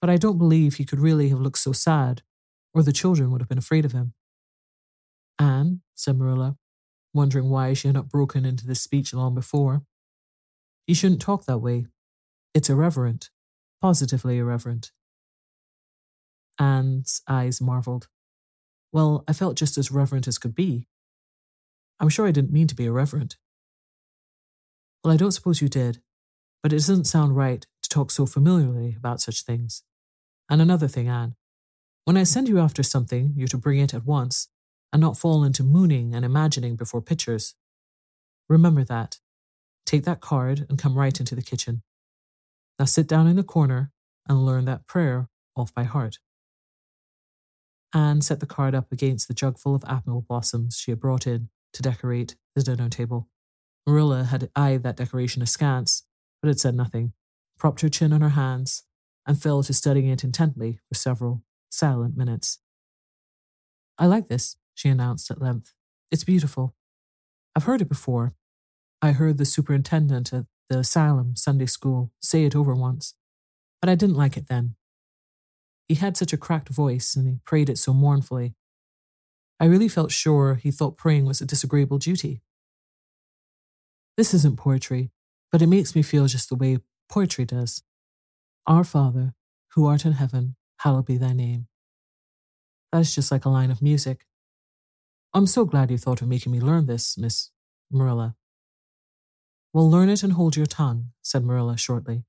But 0.00 0.10
I 0.10 0.16
don't 0.16 0.38
believe 0.38 0.74
he 0.74 0.84
could 0.84 1.00
really 1.00 1.28
have 1.28 1.40
looked 1.40 1.58
so 1.58 1.72
sad, 1.72 2.22
or 2.74 2.82
the 2.82 2.92
children 2.92 3.30
would 3.30 3.40
have 3.40 3.48
been 3.48 3.58
afraid 3.58 3.84
of 3.84 3.92
him. 3.92 4.14
Anne, 5.38 5.82
said 5.94 6.18
Marilla, 6.18 6.56
wondering 7.14 7.50
why 7.50 7.74
she 7.74 7.88
had 7.88 7.94
not 7.94 8.08
broken 8.08 8.44
into 8.44 8.66
this 8.66 8.80
speech 8.80 9.12
long 9.12 9.34
before. 9.34 9.82
You 10.86 10.94
shouldn't 10.94 11.20
talk 11.20 11.44
that 11.44 11.58
way. 11.58 11.86
It's 12.54 12.70
irreverent, 12.70 13.30
positively 13.80 14.38
irreverent. 14.38 14.92
Anne's 16.58 17.22
eyes 17.28 17.60
marveled. 17.60 18.08
Well, 18.92 19.24
I 19.26 19.32
felt 19.32 19.56
just 19.56 19.78
as 19.78 19.90
reverent 19.90 20.26
as 20.26 20.38
could 20.38 20.54
be. 20.54 20.86
I'm 21.98 22.08
sure 22.08 22.26
I 22.26 22.30
didn't 22.30 22.52
mean 22.52 22.66
to 22.66 22.74
be 22.74 22.86
irreverent. 22.86 23.36
Well, 25.02 25.14
I 25.14 25.16
don't 25.16 25.32
suppose 25.32 25.62
you 25.62 25.68
did, 25.68 26.02
but 26.62 26.72
it 26.72 26.76
doesn't 26.76 27.06
sound 27.06 27.36
right 27.36 27.66
to 27.82 27.88
talk 27.88 28.10
so 28.10 28.26
familiarly 28.26 28.94
about 28.96 29.20
such 29.20 29.42
things. 29.42 29.82
And 30.48 30.62
another 30.62 30.88
thing, 30.88 31.08
Anne, 31.08 31.34
when 32.04 32.16
I 32.16 32.22
send 32.24 32.48
you 32.48 32.58
after 32.58 32.82
something, 32.82 33.32
you're 33.36 33.48
to 33.48 33.58
bring 33.58 33.78
it 33.78 33.94
at 33.94 34.04
once 34.04 34.48
and 34.92 35.00
not 35.00 35.16
fall 35.16 35.44
into 35.44 35.62
mooning 35.62 36.14
and 36.14 36.24
imagining 36.24 36.76
before 36.76 37.00
pictures. 37.00 37.54
Remember 38.48 38.84
that. 38.84 39.18
Take 39.86 40.04
that 40.04 40.20
card 40.20 40.66
and 40.68 40.78
come 40.78 40.98
right 40.98 41.18
into 41.18 41.34
the 41.34 41.42
kitchen. 41.42 41.82
Now 42.78 42.84
sit 42.84 43.06
down 43.06 43.26
in 43.26 43.36
the 43.36 43.42
corner 43.42 43.92
and 44.28 44.44
learn 44.44 44.64
that 44.66 44.86
prayer 44.86 45.28
off 45.56 45.74
by 45.74 45.84
heart. 45.84 46.18
Anne 47.94 48.22
set 48.22 48.40
the 48.40 48.46
card 48.46 48.74
up 48.74 48.90
against 48.90 49.28
the 49.28 49.34
jugful 49.34 49.74
of 49.74 49.84
apple 49.86 50.24
blossoms 50.26 50.76
she 50.78 50.90
had 50.90 51.00
brought 51.00 51.26
in 51.26 51.48
to 51.72 51.82
decorate 51.82 52.36
the 52.54 52.62
dinner 52.62 52.88
table. 52.88 53.28
Marilla 53.86 54.24
had 54.24 54.50
eyed 54.54 54.82
that 54.82 54.96
decoration 54.96 55.42
askance, 55.42 56.04
but 56.42 56.48
had 56.48 56.60
said 56.60 56.74
nothing, 56.74 57.12
propped 57.58 57.80
her 57.80 57.88
chin 57.88 58.12
on 58.12 58.20
her 58.20 58.30
hands, 58.30 58.82
and 59.24 59.40
fell 59.40 59.62
to 59.62 59.72
studying 59.72 60.08
it 60.08 60.24
intently 60.24 60.80
for 60.88 60.94
several 60.94 61.44
silent 61.70 62.16
minutes. 62.16 62.58
I 63.96 64.06
like 64.06 64.28
this, 64.28 64.56
she 64.74 64.88
announced 64.88 65.30
at 65.30 65.40
length. 65.40 65.72
It's 66.10 66.24
beautiful. 66.24 66.74
I've 67.54 67.64
heard 67.64 67.80
it 67.80 67.88
before. 67.88 68.34
I 69.00 69.12
heard 69.12 69.38
the 69.38 69.44
superintendent 69.44 70.32
at 70.32 70.46
the 70.68 70.78
asylum 70.78 71.36
Sunday 71.36 71.66
school 71.66 72.12
say 72.20 72.44
it 72.44 72.56
over 72.56 72.74
once, 72.74 73.14
but 73.80 73.88
I 73.88 73.94
didn't 73.94 74.16
like 74.16 74.36
it 74.36 74.48
then. 74.48 74.74
He 75.86 75.94
had 75.94 76.16
such 76.16 76.32
a 76.32 76.38
cracked 76.38 76.68
voice 76.68 77.14
and 77.14 77.26
he 77.26 77.38
prayed 77.44 77.68
it 77.68 77.78
so 77.78 77.92
mournfully. 77.92 78.54
I 79.60 79.66
really 79.66 79.88
felt 79.88 80.10
sure 80.10 80.56
he 80.56 80.70
thought 80.70 80.96
praying 80.96 81.26
was 81.26 81.40
a 81.40 81.46
disagreeable 81.46 81.98
duty. 81.98 82.42
This 84.16 84.34
isn't 84.34 84.56
poetry, 84.56 85.10
but 85.52 85.62
it 85.62 85.68
makes 85.68 85.94
me 85.94 86.02
feel 86.02 86.26
just 86.26 86.48
the 86.48 86.56
way 86.56 86.78
poetry 87.08 87.44
does. 87.44 87.82
Our 88.66 88.84
Father, 88.84 89.34
who 89.74 89.86
art 89.86 90.04
in 90.04 90.12
heaven, 90.12 90.56
hallowed 90.78 91.06
be 91.06 91.18
thy 91.18 91.32
name. 91.32 91.68
That 92.90 93.02
is 93.02 93.14
just 93.14 93.30
like 93.30 93.44
a 93.44 93.50
line 93.50 93.70
of 93.70 93.82
music. 93.82 94.26
I'm 95.34 95.46
so 95.46 95.64
glad 95.64 95.90
you 95.90 95.98
thought 95.98 96.22
of 96.22 96.28
making 96.28 96.52
me 96.52 96.60
learn 96.60 96.86
this, 96.86 97.16
Miss 97.16 97.50
Marilla. 97.90 98.34
Well, 99.72 99.90
learn 99.90 100.08
it 100.10 100.22
and 100.22 100.34
hold 100.34 100.56
your 100.56 100.66
tongue, 100.66 101.08
said 101.22 101.44
Marilla 101.44 101.78
shortly. 101.78 102.24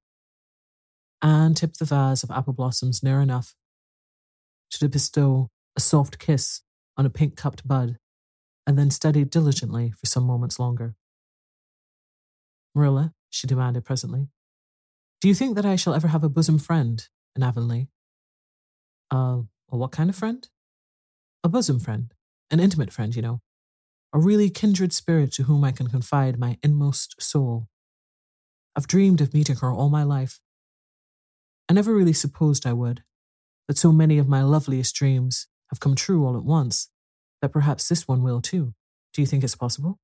Anne 1.21 1.53
tipped 1.53 1.79
the 1.79 1.86
vase 1.86 2.23
of 2.23 2.31
apple 2.31 2.53
blossoms 2.53 3.01
near 3.03 3.21
enough 3.21 3.55
to 4.71 4.89
bestow 4.89 5.49
a 5.75 5.79
soft 5.79 6.19
kiss 6.19 6.62
on 6.97 7.05
a 7.05 7.09
pink 7.09 7.36
cupped 7.36 7.67
bud, 7.67 7.97
and 8.65 8.77
then 8.77 8.89
studied 8.89 9.29
diligently 9.29 9.91
for 9.91 10.05
some 10.05 10.23
moments 10.23 10.59
longer. 10.59 10.95
Marilla, 12.75 13.13
she 13.29 13.47
demanded 13.47 13.86
presently, 13.86 14.29
do 15.21 15.27
you 15.27 15.33
think 15.33 15.55
that 15.55 15.65
I 15.65 15.75
shall 15.75 15.93
ever 15.93 16.07
have 16.09 16.23
a 16.23 16.29
bosom 16.29 16.59
friend 16.59 17.07
in 17.36 17.43
Avonlea? 17.43 17.88
Uh, 19.09 19.41
a 19.71 19.77
what 19.77 19.91
kind 19.91 20.09
of 20.09 20.15
friend? 20.15 20.47
A 21.43 21.49
bosom 21.49 21.79
friend 21.79 22.13
an 22.53 22.59
intimate 22.59 22.93
friend, 22.93 23.15
you 23.15 23.21
know, 23.21 23.41
a 24.13 24.19
really 24.19 24.49
kindred 24.51 24.93
spirit 24.93 25.31
to 25.33 25.43
whom 25.43 25.63
I 25.63 25.71
can 25.71 25.88
confide 25.88 26.38
my 26.38 26.59
inmost 26.62 27.19
soul. 27.19 27.67
I've 28.75 28.86
dreamed 28.86 29.21
of 29.21 29.33
meeting 29.33 29.55
her 29.57 29.73
all 29.73 29.89
my 29.89 30.03
life. 30.03 30.39
I 31.67 31.73
never 31.73 31.95
really 31.95 32.13
supposed 32.13 32.67
I 32.67 32.73
would, 32.73 33.03
but 33.67 33.77
so 33.77 33.91
many 33.91 34.19
of 34.19 34.27
my 34.27 34.43
loveliest 34.43 34.93
dreams 34.93 35.47
have 35.71 35.79
come 35.79 35.95
true 35.95 36.23
all 36.25 36.38
at 36.38 36.43
once 36.43 36.89
that 37.41 37.51
perhaps 37.51 37.89
this 37.89 38.07
one 38.07 38.21
will 38.21 38.39
too. 38.39 38.75
Do 39.13 39.21
you 39.21 39.25
think 39.25 39.43
it's 39.43 39.55
possible? 39.55 39.99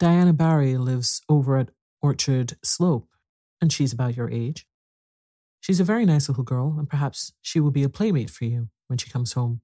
Diana 0.00 0.32
Barry 0.32 0.78
lives 0.78 1.20
over 1.28 1.58
at 1.58 1.68
Orchard 2.00 2.56
Slope, 2.64 3.10
and 3.60 3.70
she's 3.70 3.92
about 3.92 4.16
your 4.16 4.30
age. 4.30 4.66
She's 5.60 5.78
a 5.78 5.84
very 5.84 6.06
nice 6.06 6.26
little 6.26 6.42
girl, 6.42 6.76
and 6.78 6.88
perhaps 6.88 7.34
she 7.42 7.60
will 7.60 7.70
be 7.70 7.82
a 7.82 7.90
playmate 7.90 8.30
for 8.30 8.46
you 8.46 8.70
when 8.86 8.96
she 8.96 9.10
comes 9.10 9.34
home. 9.34 9.60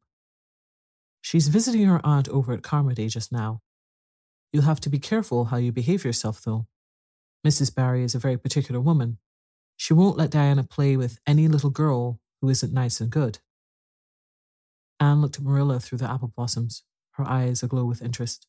She's 1.23 1.49
visiting 1.49 1.87
her 1.87 2.05
aunt 2.05 2.29
over 2.29 2.53
at 2.53 2.63
Carmody 2.63 3.09
just 3.09 3.33
now. 3.33 3.63
You'll 4.53 4.65
have 4.65 4.81
to 4.81 4.91
be 4.91 4.99
careful 4.99 5.47
how 5.47 5.57
you 5.57 5.73
behave 5.73 6.05
yourself, 6.05 6.43
though. 6.43 6.67
Mrs. 7.43 7.75
Barry 7.75 8.05
is 8.05 8.15
a 8.15 8.19
very 8.19 8.37
particular 8.37 8.79
woman. 8.79 9.17
She 9.79 9.95
won't 9.95 10.19
let 10.19 10.31
Diana 10.33 10.65
play 10.65 10.99
with 10.99 11.19
any 11.27 11.49
little 11.49 11.71
girl 11.71 12.21
who 12.43 12.51
isn't 12.51 12.75
nice 12.75 13.01
and 13.01 13.09
good. 13.09 13.39
Anne 15.01 15.23
looked 15.23 15.39
at 15.39 15.45
Marilla 15.45 15.81
through 15.81 15.99
the 15.99 16.11
apple 16.11 16.29
blossoms, 16.29 16.83
her 17.13 17.25
eyes 17.25 17.63
aglow 17.63 17.87
with 17.87 18.03
interest. 18.03 18.47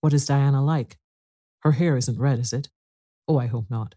What 0.00 0.14
is 0.14 0.24
Diana 0.24 0.64
like? 0.64 0.96
Her 1.62 1.72
hair 1.72 1.96
isn't 1.96 2.18
red, 2.18 2.38
is 2.38 2.52
it? 2.52 2.68
Oh, 3.28 3.38
I 3.38 3.46
hope 3.46 3.66
not. 3.70 3.94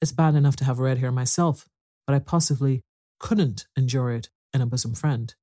It's 0.00 0.12
bad 0.12 0.34
enough 0.34 0.56
to 0.56 0.64
have 0.64 0.78
red 0.78 0.98
hair 0.98 1.10
myself, 1.10 1.66
but 2.06 2.14
I 2.14 2.18
possibly 2.18 2.82
couldn't 3.18 3.66
endure 3.76 4.12
it 4.12 4.28
in 4.52 4.60
a 4.60 4.66
bosom 4.66 4.94
friend. 4.94 5.34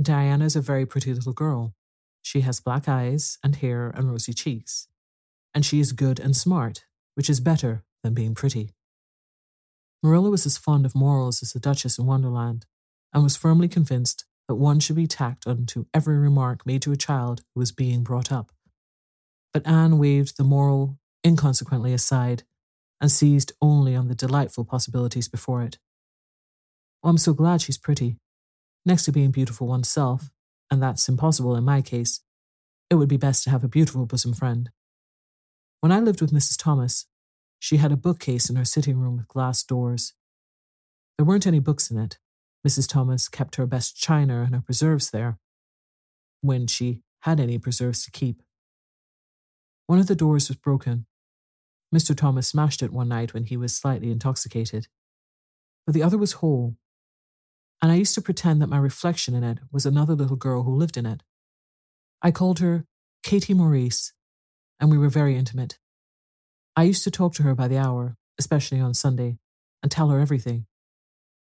Diana 0.00 0.44
is 0.44 0.56
a 0.56 0.60
very 0.60 0.86
pretty 0.86 1.14
little 1.14 1.32
girl. 1.32 1.74
She 2.22 2.42
has 2.42 2.60
black 2.60 2.88
eyes 2.88 3.38
and 3.42 3.56
hair 3.56 3.90
and 3.90 4.10
rosy 4.10 4.32
cheeks. 4.32 4.88
And 5.54 5.64
she 5.64 5.80
is 5.80 5.92
good 5.92 6.20
and 6.20 6.36
smart, 6.36 6.84
which 7.14 7.30
is 7.30 7.40
better 7.40 7.84
than 8.02 8.14
being 8.14 8.34
pretty. 8.34 8.74
Marilla 10.02 10.30
was 10.30 10.46
as 10.46 10.58
fond 10.58 10.86
of 10.86 10.94
morals 10.94 11.42
as 11.42 11.52
the 11.52 11.58
Duchess 11.58 11.98
in 11.98 12.06
Wonderland, 12.06 12.66
and 13.12 13.22
was 13.22 13.36
firmly 13.36 13.66
convinced 13.66 14.24
that 14.46 14.54
one 14.54 14.78
should 14.78 14.96
be 14.96 15.06
tacked 15.06 15.46
onto 15.46 15.86
every 15.92 16.16
remark 16.18 16.64
made 16.66 16.82
to 16.82 16.92
a 16.92 16.96
child 16.96 17.42
who 17.54 17.60
was 17.60 17.72
being 17.72 18.02
brought 18.02 18.30
up. 18.30 18.52
But 19.52 19.66
Anne 19.66 19.98
waved 19.98 20.36
the 20.36 20.44
moral 20.44 20.98
inconsequently 21.24 21.92
aside 21.92 22.44
and 23.00 23.10
seized 23.10 23.52
only 23.60 23.94
on 23.94 24.08
the 24.08 24.14
delightful 24.14 24.64
possibilities 24.64 25.28
before 25.28 25.62
it. 25.62 25.78
Oh, 27.02 27.10
I'm 27.10 27.18
so 27.18 27.32
glad 27.32 27.62
she's 27.62 27.78
pretty, 27.78 28.18
Next 28.88 29.04
to 29.04 29.12
being 29.12 29.30
beautiful 29.30 29.66
oneself, 29.66 30.30
and 30.70 30.82
that's 30.82 31.10
impossible 31.10 31.54
in 31.56 31.62
my 31.62 31.82
case, 31.82 32.22
it 32.88 32.94
would 32.94 33.08
be 33.08 33.18
best 33.18 33.44
to 33.44 33.50
have 33.50 33.62
a 33.62 33.68
beautiful 33.68 34.06
bosom 34.06 34.32
friend. 34.32 34.70
When 35.80 35.92
I 35.92 36.00
lived 36.00 36.22
with 36.22 36.32
Mrs. 36.32 36.56
Thomas, 36.56 37.04
she 37.58 37.76
had 37.76 37.92
a 37.92 37.98
bookcase 37.98 38.48
in 38.48 38.56
her 38.56 38.64
sitting 38.64 38.98
room 38.98 39.18
with 39.18 39.28
glass 39.28 39.62
doors. 39.62 40.14
There 41.18 41.26
weren't 41.26 41.46
any 41.46 41.58
books 41.58 41.90
in 41.90 41.98
it. 41.98 42.18
Mrs. 42.66 42.88
Thomas 42.88 43.28
kept 43.28 43.56
her 43.56 43.66
best 43.66 43.94
china 43.94 44.40
and 44.40 44.54
her 44.54 44.62
preserves 44.62 45.10
there, 45.10 45.38
when 46.40 46.66
she 46.66 47.02
had 47.20 47.40
any 47.40 47.58
preserves 47.58 48.04
to 48.04 48.10
keep. 48.10 48.42
One 49.88 49.98
of 49.98 50.06
the 50.06 50.14
doors 50.14 50.48
was 50.48 50.56
broken. 50.56 51.06
Mr. 51.92 52.16
Thomas 52.16 52.46
smashed 52.46 52.82
it 52.82 52.92
one 52.92 53.08
night 53.08 53.34
when 53.34 53.46
he 53.46 53.56
was 53.56 53.74
slightly 53.74 54.12
intoxicated. 54.12 54.86
But 55.84 55.94
the 55.94 56.04
other 56.04 56.18
was 56.18 56.34
whole 56.34 56.76
and 57.80 57.92
I 57.92 57.96
used 57.96 58.14
to 58.14 58.22
pretend 58.22 58.60
that 58.60 58.68
my 58.68 58.78
reflection 58.78 59.34
in 59.34 59.44
it 59.44 59.58
was 59.70 59.86
another 59.86 60.14
little 60.14 60.36
girl 60.36 60.64
who 60.64 60.74
lived 60.74 60.96
in 60.96 61.06
it. 61.06 61.22
I 62.20 62.30
called 62.30 62.58
her 62.58 62.84
Katie 63.22 63.54
Maurice, 63.54 64.12
and 64.80 64.90
we 64.90 64.98
were 64.98 65.08
very 65.08 65.36
intimate. 65.36 65.78
I 66.74 66.84
used 66.84 67.04
to 67.04 67.10
talk 67.10 67.34
to 67.34 67.44
her 67.44 67.54
by 67.54 67.68
the 67.68 67.78
hour, 67.78 68.16
especially 68.38 68.80
on 68.80 68.94
Sunday, 68.94 69.38
and 69.82 69.92
tell 69.92 70.08
her 70.08 70.18
everything. 70.18 70.66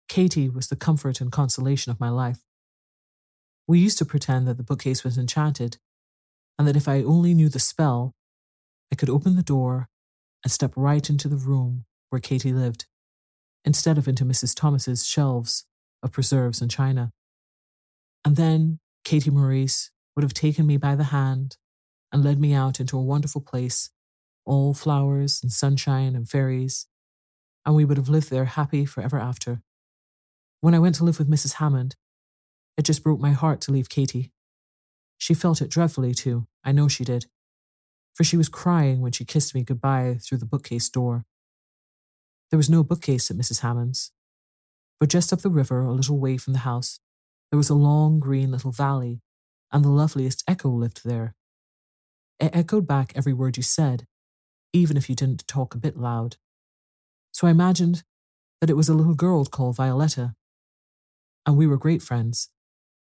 Katie 0.07 0.49
was 0.49 0.67
the 0.67 0.75
comfort 0.75 1.21
and 1.21 1.31
consolation 1.31 1.91
of 1.91 1.99
my 1.99 2.09
life. 2.09 2.41
We 3.67 3.79
used 3.79 3.97
to 3.99 4.05
pretend 4.05 4.47
that 4.47 4.57
the 4.57 4.63
bookcase 4.63 5.03
was 5.03 5.17
enchanted, 5.17 5.77
and 6.59 6.67
that 6.67 6.75
if 6.75 6.87
I 6.87 7.01
only 7.01 7.33
knew 7.33 7.49
the 7.49 7.59
spell, 7.59 8.13
I 8.91 8.95
could 8.95 9.09
open 9.09 9.35
the 9.35 9.43
door 9.43 9.89
and 10.43 10.51
step 10.51 10.73
right 10.75 11.09
into 11.09 11.27
the 11.27 11.37
room 11.37 11.85
where 12.09 12.19
Katie 12.19 12.53
lived, 12.53 12.85
instead 13.63 13.97
of 13.97 14.07
into 14.07 14.25
Mrs. 14.25 14.55
Thomas's 14.55 15.05
shelves 15.05 15.65
of 16.03 16.11
preserves 16.11 16.61
and 16.61 16.69
china. 16.69 17.11
And 18.25 18.35
then 18.35 18.79
Katie 19.03 19.29
Maurice 19.29 19.91
would 20.15 20.23
have 20.23 20.33
taken 20.33 20.67
me 20.67 20.77
by 20.77 20.95
the 20.95 21.05
hand 21.05 21.57
and 22.11 22.23
led 22.23 22.39
me 22.39 22.53
out 22.53 22.79
into 22.79 22.97
a 22.97 23.03
wonderful 23.03 23.41
place, 23.41 23.91
all 24.45 24.73
flowers 24.73 25.39
and 25.41 25.51
sunshine 25.51 26.15
and 26.15 26.27
fairies, 26.27 26.87
and 27.65 27.75
we 27.75 27.85
would 27.85 27.97
have 27.97 28.09
lived 28.09 28.29
there 28.29 28.45
happy 28.45 28.85
forever 28.85 29.17
after. 29.19 29.61
When 30.59 30.75
I 30.75 30.79
went 30.79 30.95
to 30.95 31.03
live 31.03 31.17
with 31.17 31.29
Mrs. 31.29 31.53
Hammond, 31.53 31.95
it 32.77 32.83
just 32.83 33.03
broke 33.03 33.19
my 33.19 33.31
heart 33.31 33.61
to 33.61 33.71
leave 33.71 33.89
Katie. 33.89 34.31
She 35.17 35.33
felt 35.33 35.61
it 35.61 35.69
dreadfully 35.69 36.13
too, 36.13 36.47
I 36.63 36.71
know 36.71 36.87
she 36.87 37.03
did, 37.03 37.27
for 38.13 38.23
she 38.23 38.37
was 38.37 38.49
crying 38.49 39.01
when 39.01 39.11
she 39.11 39.25
kissed 39.25 39.55
me 39.55 39.63
goodbye 39.63 40.17
through 40.21 40.37
the 40.37 40.45
bookcase 40.45 40.89
door. 40.89 41.25
There 42.49 42.57
was 42.57 42.69
no 42.69 42.83
bookcase 42.83 43.31
at 43.31 43.37
Mrs. 43.37 43.61
Hammond's, 43.61 44.11
but 44.99 45.09
just 45.09 45.33
up 45.33 45.41
the 45.41 45.49
river, 45.49 45.81
a 45.81 45.91
little 45.91 46.19
way 46.19 46.37
from 46.37 46.53
the 46.53 46.59
house, 46.59 46.99
there 47.49 47.57
was 47.57 47.69
a 47.69 47.75
long 47.75 48.19
green 48.19 48.51
little 48.51 48.71
valley, 48.71 49.21
and 49.71 49.83
the 49.83 49.89
loveliest 49.89 50.43
echo 50.47 50.69
lived 50.69 51.01
there. 51.03 51.33
It 52.39 52.55
echoed 52.55 52.87
back 52.87 53.13
every 53.15 53.33
word 53.33 53.57
you 53.57 53.63
said, 53.63 54.05
even 54.73 54.97
if 54.97 55.09
you 55.09 55.15
didn't 55.15 55.47
talk 55.47 55.73
a 55.73 55.79
bit 55.79 55.97
loud. 55.97 56.37
So 57.31 57.47
I 57.47 57.51
imagined 57.51 58.03
that 58.59 58.69
it 58.69 58.77
was 58.77 58.89
a 58.89 58.93
little 58.93 59.15
girl 59.15 59.45
called 59.45 59.75
Violetta. 59.75 60.35
And 61.45 61.57
we 61.57 61.65
were 61.65 61.77
great 61.77 62.03
friends, 62.03 62.49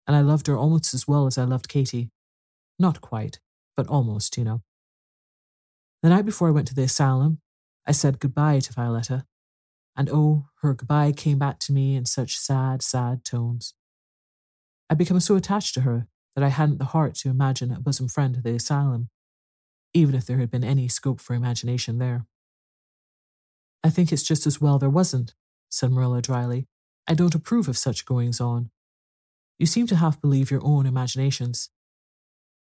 and 0.07 0.15
I 0.15 0.21
loved 0.21 0.47
her 0.49 0.57
almost 0.57 0.93
as 0.93 1.09
well 1.09 1.27
as 1.27 1.39
I 1.39 1.45
loved 1.45 1.69
Katie. 1.69 2.11
Not 2.79 3.01
quite, 3.01 3.41
but 3.75 3.87
almost, 3.89 4.37
you 4.37 4.45
know. 4.45 4.63
The 6.07 6.11
night 6.11 6.25
before 6.25 6.47
I 6.47 6.53
went 6.53 6.69
to 6.69 6.75
the 6.77 6.85
asylum, 6.85 7.41
I 7.85 7.91
said 7.91 8.21
goodbye 8.21 8.61
to 8.61 8.73
Violetta, 8.73 9.27
and 9.97 10.09
oh, 10.09 10.47
her 10.63 10.73
goodbye 10.73 11.11
came 11.11 11.37
back 11.37 11.59
to 11.59 11.73
me 11.73 11.97
in 11.97 12.07
such 12.07 12.39
sad, 12.39 12.81
sad 12.81 13.25
tones. 13.25 13.75
I'd 14.89 14.99
become 14.99 15.19
so 15.19 15.35
attached 15.35 15.75
to 15.75 15.81
her 15.81 16.07
that 16.37 16.45
I 16.45 16.51
hadn't 16.51 16.79
the 16.79 16.85
heart 16.95 17.17
to 17.17 17.29
imagine 17.29 17.73
a 17.73 17.81
bosom 17.81 18.07
friend 18.07 18.37
at 18.37 18.45
the 18.45 18.55
asylum, 18.55 19.09
even 19.95 20.15
if 20.15 20.27
there 20.27 20.39
had 20.39 20.49
been 20.49 20.63
any 20.63 20.87
scope 20.87 21.21
for 21.21 21.35
imagination 21.35 21.99
there. 21.99 22.25
I 23.83 23.91
think 23.91 24.13
it's 24.13 24.23
just 24.23 24.47
as 24.47 24.61
well 24.61 24.79
there 24.79 24.89
wasn't, 24.89 25.35
said 25.71 25.91
Marilla 25.91 26.23
dryly. 26.23 26.69
I 27.09 27.15
don't 27.15 27.35
approve 27.35 27.67
of 27.67 27.77
such 27.77 28.07
goings 28.07 28.41
on. 28.41 28.71
You 29.59 29.67
seem 29.67 29.89
to 29.89 29.97
half 29.97 30.21
believe 30.21 30.53
your 30.53 30.65
own 30.65 30.87
imaginations. 30.87 31.71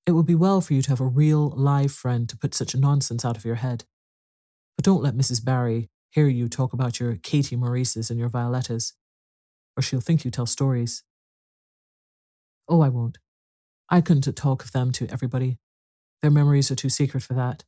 It 0.06 0.12
would 0.12 0.26
be 0.26 0.36
well 0.36 0.60
for 0.60 0.74
you 0.74 0.82
to 0.82 0.90
have 0.90 1.00
a 1.00 1.06
real, 1.06 1.50
live 1.50 1.92
friend 1.92 2.28
to 2.28 2.38
put 2.38 2.54
such 2.54 2.76
nonsense 2.76 3.24
out 3.24 3.38
of 3.38 3.46
your 3.46 3.56
head. 3.56 3.86
But 4.76 4.86
don't 4.86 5.04
let 5.04 5.16
Mrs. 5.16 5.44
Barry 5.44 5.90
hear 6.12 6.28
you 6.28 6.50
talk 6.50 6.74
about 6.74 7.00
your 7.00 7.16
Katie 7.16 7.56
Maurices 7.56 8.10
and 8.10 8.20
your 8.20 8.30
Violettas, 8.30 8.94
or 9.78 9.82
she'll 9.82 10.02
think 10.02 10.26
you 10.26 10.32
tell 10.32 10.46
stories. 10.46 11.04
Oh, 12.68 12.82
I 12.82 12.90
won't. 12.90 13.18
I 13.90 14.02
couldn't 14.02 14.36
talk 14.36 14.64
of 14.64 14.72
them 14.72 14.92
to 14.94 15.08
everybody. 15.10 15.58
Their 16.22 16.32
memories 16.32 16.70
are 16.72 16.76
too 16.76 16.90
secret 16.90 17.24
for 17.24 17.34
that. 17.34 17.64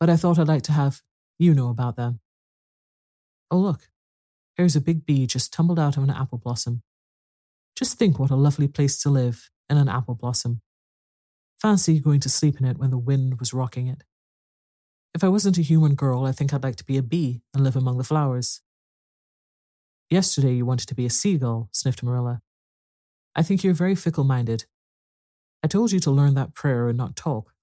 But 0.00 0.10
I 0.10 0.16
thought 0.16 0.38
I'd 0.38 0.48
like 0.48 0.62
to 0.64 0.72
have 0.72 1.02
you 1.38 1.54
know 1.54 1.68
about 1.68 1.96
them. 1.96 2.20
Oh, 3.50 3.58
look, 3.58 3.88
here's 4.56 4.76
a 4.76 4.80
big 4.80 5.06
bee 5.06 5.26
just 5.26 5.52
tumbled 5.52 5.78
out 5.78 5.96
of 5.96 6.02
an 6.02 6.10
apple 6.10 6.38
blossom. 6.38 6.82
Just 7.76 7.98
think 7.98 8.18
what 8.18 8.30
a 8.30 8.36
lovely 8.36 8.68
place 8.68 9.00
to 9.02 9.10
live 9.10 9.50
in 9.68 9.76
an 9.76 9.88
apple 9.88 10.14
blossom. 10.14 10.62
Fancy 11.62 12.00
going 12.00 12.18
to 12.18 12.28
sleep 12.28 12.58
in 12.58 12.66
it 12.66 12.76
when 12.76 12.90
the 12.90 12.98
wind 12.98 13.38
was 13.38 13.54
rocking 13.54 13.86
it. 13.86 14.02
If 15.14 15.22
I 15.22 15.28
wasn't 15.28 15.58
a 15.58 15.62
human 15.62 15.94
girl, 15.94 16.26
I 16.26 16.32
think 16.32 16.52
I'd 16.52 16.64
like 16.64 16.74
to 16.76 16.84
be 16.84 16.98
a 16.98 17.04
bee 17.04 17.42
and 17.54 17.62
live 17.62 17.76
among 17.76 17.98
the 17.98 18.04
flowers. 18.04 18.62
Yesterday 20.10 20.54
you 20.54 20.66
wanted 20.66 20.88
to 20.88 20.96
be 20.96 21.06
a 21.06 21.10
seagull, 21.10 21.68
sniffed 21.70 22.02
Marilla. 22.02 22.42
I 23.36 23.44
think 23.44 23.62
you're 23.62 23.74
very 23.74 23.94
fickle 23.94 24.24
minded. 24.24 24.64
I 25.62 25.68
told 25.68 25.92
you 25.92 26.00
to 26.00 26.10
learn 26.10 26.34
that 26.34 26.52
prayer 26.52 26.88
and 26.88 26.98
not 26.98 27.14
talk. 27.14 27.54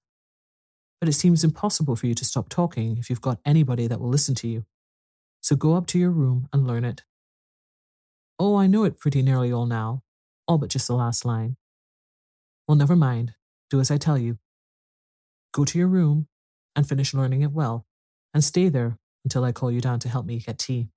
But 1.02 1.10
it 1.10 1.14
seems 1.14 1.44
impossible 1.44 1.98
for 1.98 2.08
you 2.08 2.16
to 2.16 2.24
stop 2.24 2.48
talking 2.48 2.96
if 2.98 3.10
you've 3.10 3.20
got 3.20 3.42
anybody 3.46 3.86
that 3.88 4.00
will 4.00 4.08
listen 4.08 4.34
to 4.36 4.48
you. 4.48 4.64
So 5.42 5.58
go 5.58 5.74
up 5.74 5.88
to 5.88 6.00
your 6.00 6.12
room 6.12 6.48
and 6.54 6.66
learn 6.66 6.86
it. 6.86 7.04
Oh, 8.40 8.56
I 8.56 8.68
know 8.68 8.86
it 8.86 8.98
pretty 8.98 9.22
nearly 9.22 9.52
all 9.52 9.66
now, 9.66 10.04
all 10.48 10.58
but 10.58 10.70
just 10.70 10.88
the 10.88 10.96
last 10.96 11.26
line. 11.26 11.58
Well, 12.66 12.78
never 12.78 12.96
mind. 12.96 13.34
Do 13.70 13.80
as 13.80 13.92
I 13.92 13.98
tell 13.98 14.18
you. 14.18 14.38
Go 15.54 15.66
to 15.66 15.78
your 15.78 15.88
room 15.88 16.28
and 16.76 16.88
finish 16.88 17.14
learning 17.14 17.42
it 17.42 17.52
well, 17.52 17.86
and 18.34 18.44
stay 18.44 18.70
there 18.70 18.98
until 19.24 19.44
I 19.44 19.52
call 19.52 19.72
you 19.72 19.82
down 19.82 20.00
to 20.00 20.10
help 20.10 20.26
me 20.26 20.40
get 20.40 20.60
tea. 20.60 20.90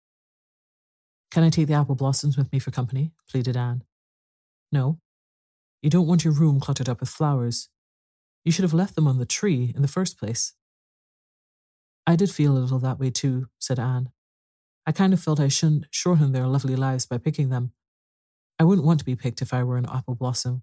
Can 1.30 1.42
I 1.42 1.50
take 1.50 1.66
the 1.66 1.74
apple 1.74 1.94
blossoms 1.94 2.36
with 2.36 2.52
me 2.52 2.58
for 2.58 2.70
company? 2.70 3.12
pleaded 3.30 3.56
Anne. 3.56 3.84
No. 4.70 4.98
You 5.82 5.90
don't 5.90 6.06
want 6.06 6.24
your 6.24 6.34
room 6.34 6.60
cluttered 6.60 6.88
up 6.88 7.00
with 7.00 7.08
flowers. 7.08 7.68
You 8.44 8.52
should 8.52 8.64
have 8.64 8.74
left 8.74 8.94
them 8.94 9.08
on 9.08 9.18
the 9.18 9.26
tree 9.26 9.72
in 9.74 9.82
the 9.82 9.88
first 9.88 10.18
place. 10.18 10.54
I 12.06 12.16
did 12.16 12.30
feel 12.30 12.52
a 12.52 12.60
little 12.60 12.78
that 12.80 12.98
way 12.98 13.10
too, 13.10 13.48
said 13.58 13.78
Anne. 13.78 14.10
I 14.86 14.92
kind 14.92 15.12
of 15.12 15.22
felt 15.22 15.40
I 15.40 15.48
shouldn't 15.48 15.86
shorten 15.90 16.32
their 16.32 16.46
lovely 16.46 16.76
lives 16.76 17.06
by 17.06 17.18
picking 17.18 17.48
them. 17.48 17.72
I 18.58 18.64
wouldn't 18.64 18.86
want 18.86 18.98
to 18.98 19.04
be 19.04 19.16
picked 19.16 19.40
if 19.40 19.54
I 19.54 19.62
were 19.62 19.76
an 19.76 19.86
apple 19.86 20.14
blossom. 20.14 20.62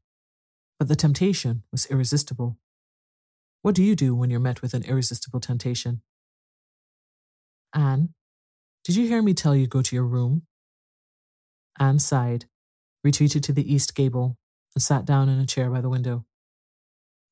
But 0.80 0.88
the 0.88 0.96
temptation 0.96 1.64
was 1.72 1.86
irresistible. 1.88 2.58
What 3.62 3.76
do 3.76 3.84
you 3.84 3.96
do 3.96 4.16
when 4.16 4.30
you're 4.30 4.40
met 4.40 4.62
with 4.62 4.74
an 4.74 4.84
irresistible 4.84 5.42
temptation? 5.42 6.02
Anne, 7.76 8.14
did 8.86 8.96
you 8.96 9.06
hear 9.08 9.22
me 9.22 9.34
tell 9.34 9.56
you 9.56 9.68
go 9.68 9.82
to 9.82 9.96
your 9.96 10.06
room? 10.06 10.44
Anne 11.78 12.00
sighed, 12.00 12.46
retreated 13.04 13.44
to 13.44 13.54
the 13.54 13.72
east 13.72 13.94
gable, 13.94 14.38
and 14.74 14.82
sat 14.82 15.06
down 15.06 15.28
in 15.28 15.40
a 15.40 15.46
chair 15.46 15.70
by 15.70 15.82
the 15.82 15.90
window. 15.90 16.26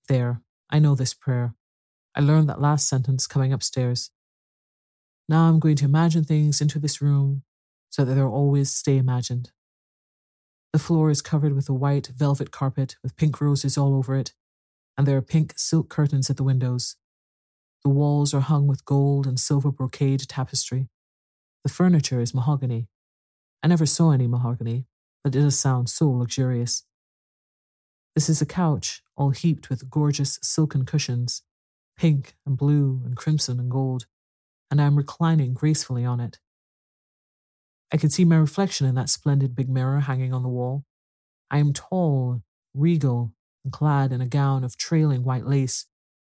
There, 0.10 0.42
I 0.70 0.80
know 0.80 0.96
this 0.96 1.14
prayer. 1.14 1.56
I 2.14 2.20
learned 2.20 2.50
that 2.50 2.62
last 2.62 2.90
sentence 2.90 3.28
coming 3.28 3.54
upstairs. 3.54 4.12
Now 5.30 5.48
I'm 5.48 5.60
going 5.60 5.76
to 5.78 5.86
imagine 5.86 6.24
things 6.24 6.62
into 6.62 6.80
this 6.80 7.02
room 7.02 7.44
so 7.90 8.04
that 8.04 8.16
they'll 8.16 8.28
always 8.28 8.74
stay 8.74 8.98
imagined. 8.98 9.52
The 10.78 10.84
floor 10.84 11.10
is 11.10 11.24
covered 11.24 11.56
with 11.56 11.68
a 11.70 11.74
white 11.74 12.06
velvet 12.16 12.52
carpet 12.52 12.98
with 13.02 13.16
pink 13.18 13.42
roses 13.42 13.80
all 13.80 13.96
over 13.96 14.16
it, 14.16 14.34
and 14.96 15.08
there 15.08 15.18
are 15.18 15.24
pink 15.24 15.56
silk 15.58 15.90
curtains 15.90 16.30
at 16.30 16.38
the 16.38 16.44
windows. 16.44 16.98
The 17.84 17.90
walls 17.90 18.32
are 18.32 18.42
hung 18.42 18.68
with 18.68 18.86
gold 18.86 19.26
and 19.26 19.40
silver 19.40 19.72
brocade 19.72 20.30
tapestry. 20.30 20.88
The 21.64 21.72
furniture 21.72 22.22
is 22.22 22.36
mahogany. 22.36 22.90
I 23.64 23.70
never 23.70 23.88
saw 23.88 24.12
any 24.12 24.28
mahogany, 24.28 24.86
but 25.24 25.34
it 25.34 25.40
does 25.40 25.60
sound 25.60 25.90
so 25.90 26.12
luxurious. 26.12 26.84
This 28.14 28.30
is 28.30 28.44
a 28.44 28.46
couch, 28.46 29.02
all 29.16 29.32
heaped 29.32 29.72
with 29.72 29.90
gorgeous 29.90 30.38
silken 30.44 30.86
cushions, 30.86 31.42
pink 31.98 32.36
and 32.46 32.56
blue 32.56 33.02
and 33.04 33.18
crimson 33.18 33.60
and 33.60 33.72
gold, 33.72 34.06
and 34.70 34.80
I 34.80 34.86
am 34.86 34.96
reclining 34.96 35.56
gracefully 35.56 36.06
on 36.06 36.20
it. 36.20 36.38
I 37.92 37.98
can 37.98 38.10
see 38.10 38.26
my 38.26 38.36
reflection 38.36 38.86
in 38.86 38.96
that 38.96 39.10
splendid 39.10 39.56
big 39.56 39.70
mirror 39.70 40.02
hanging 40.02 40.34
on 40.34 40.44
the 40.44 40.50
wall. 40.50 40.84
I 41.50 41.60
am 41.60 41.74
tall, 41.74 42.42
regal, 42.74 43.34
and 43.64 43.72
clad 43.72 44.12
in 44.12 44.22
a 44.22 44.28
gown 44.28 44.64
of 44.64 44.78
trailing 44.78 45.24
white 45.24 45.46
lace, 45.46 45.86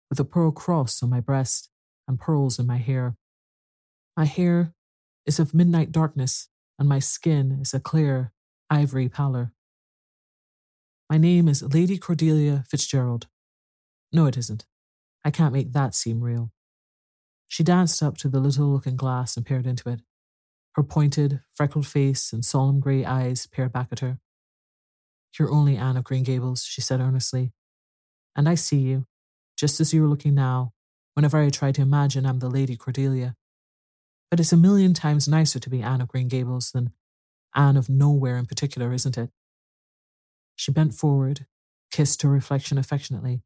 with 0.09 0.21
a 0.21 0.25
pearl 0.25 0.53
cross 0.53 1.03
on 1.03 1.11
my 1.11 1.21
breast 1.21 1.69
and 2.07 2.19
pearls 2.19 2.59
in 2.59 2.67
my 2.67 2.79
hair. 2.79 3.17
My 4.17 4.25
hair 4.25 4.73
is 5.27 5.39
of 5.39 5.55
midnight 5.55 5.93
darkness, 5.93 6.49
and 6.79 6.89
my 6.89 6.99
skin 7.01 7.59
is 7.61 7.75
a 7.75 7.81
clear 7.81 8.33
ivory 8.71 9.09
pallor. 9.09 9.53
My 11.11 11.19
name 11.19 11.49
is 11.49 11.63
Lady 11.63 11.99
Cordelia 11.99 12.65
Fitzgerald. 12.69 13.27
No, 14.13 14.27
it 14.27 14.37
isn't. 14.37 14.65
I 15.25 15.31
can't 15.31 15.53
make 15.53 15.73
that 15.73 15.95
seem 15.95 16.23
real. 16.23 16.53
She 17.47 17.63
danced 17.63 18.03
up 18.03 18.17
to 18.19 18.29
the 18.29 18.41
little 18.41 18.67
looking 18.67 18.97
glass 18.97 19.37
and 19.37 19.45
peered 19.45 19.67
into 19.67 19.89
it. 19.89 20.01
Her 20.79 20.85
pointed, 20.85 21.41
freckled 21.51 21.89
face 21.89 22.33
and 22.33 22.45
solemn 22.45 22.79
grey 22.79 23.05
eyes 23.05 23.49
peered 23.49 23.73
back 23.73 23.89
at 23.91 23.99
her. 23.99 24.21
You're 25.37 25.51
only 25.51 25.77
Anne 25.77 25.97
of 25.97 26.05
Green 26.05 26.23
Gables, 26.23 26.63
she 26.63 26.81
said 26.81 27.01
earnestly. 27.01 27.53
And 28.37 28.49
I 28.49 28.55
see 28.55 28.77
you, 28.77 29.09
just 29.57 29.81
as 29.81 29.93
you 29.93 30.05
are 30.05 30.09
looking 30.09 30.37
now, 30.37 30.73
whenever 31.15 31.37
I 31.37 31.51
try 31.51 31.73
to 31.73 31.83
imagine 31.83 32.25
I'm 32.25 32.39
the 32.39 32.49
Lady 32.49 32.77
Cordelia. 32.77 33.35
But 34.31 34.39
it's 34.39 34.53
a 34.53 34.57
million 34.57 34.95
times 34.95 35.27
nicer 35.27 35.59
to 35.59 35.69
be 35.69 35.83
Anne 35.83 36.01
of 36.01 36.07
Green 36.07 36.29
Gables 36.29 36.71
than 36.71 36.93
Anne 37.57 37.77
of 37.77 37.89
nowhere 37.89 38.37
in 38.37 38.47
particular, 38.47 38.93
isn't 38.93 39.19
it? 39.19 39.31
She 40.55 40.71
bent 40.71 40.95
forward, 40.95 41.47
kissed 41.91 42.23
her 42.23 42.29
reflection 42.29 42.79
affectionately, 42.79 43.43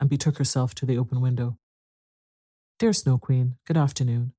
and 0.00 0.08
betook 0.08 0.38
herself 0.38 0.74
to 0.76 0.86
the 0.86 0.96
open 0.96 1.20
window. 1.20 1.58
Dear 2.78 2.94
Snow 2.94 3.18
Queen, 3.18 3.56
good 3.66 3.76
afternoon. 3.76 4.32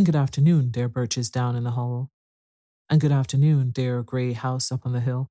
And 0.00 0.06
good 0.06 0.16
afternoon, 0.16 0.70
dear 0.70 0.88
birches 0.88 1.28
down 1.28 1.56
in 1.56 1.64
the 1.64 1.72
hollow. 1.72 2.08
And 2.88 3.02
good 3.02 3.12
afternoon, 3.12 3.70
dear 3.70 4.02
grey 4.02 4.32
house 4.32 4.72
up 4.72 4.86
on 4.86 4.94
the 4.94 5.00
hill. 5.00 5.28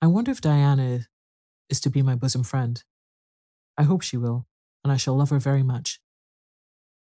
I 0.00 0.06
wonder 0.06 0.30
if 0.30 0.40
Diana 0.40 1.00
is 1.68 1.78
to 1.80 1.90
be 1.90 2.00
my 2.00 2.14
bosom 2.14 2.44
friend. 2.44 2.82
I 3.76 3.82
hope 3.82 4.00
she 4.00 4.16
will, 4.16 4.46
and 4.82 4.90
I 4.90 4.96
shall 4.96 5.18
love 5.18 5.28
her 5.28 5.38
very 5.38 5.62
much. 5.62 6.00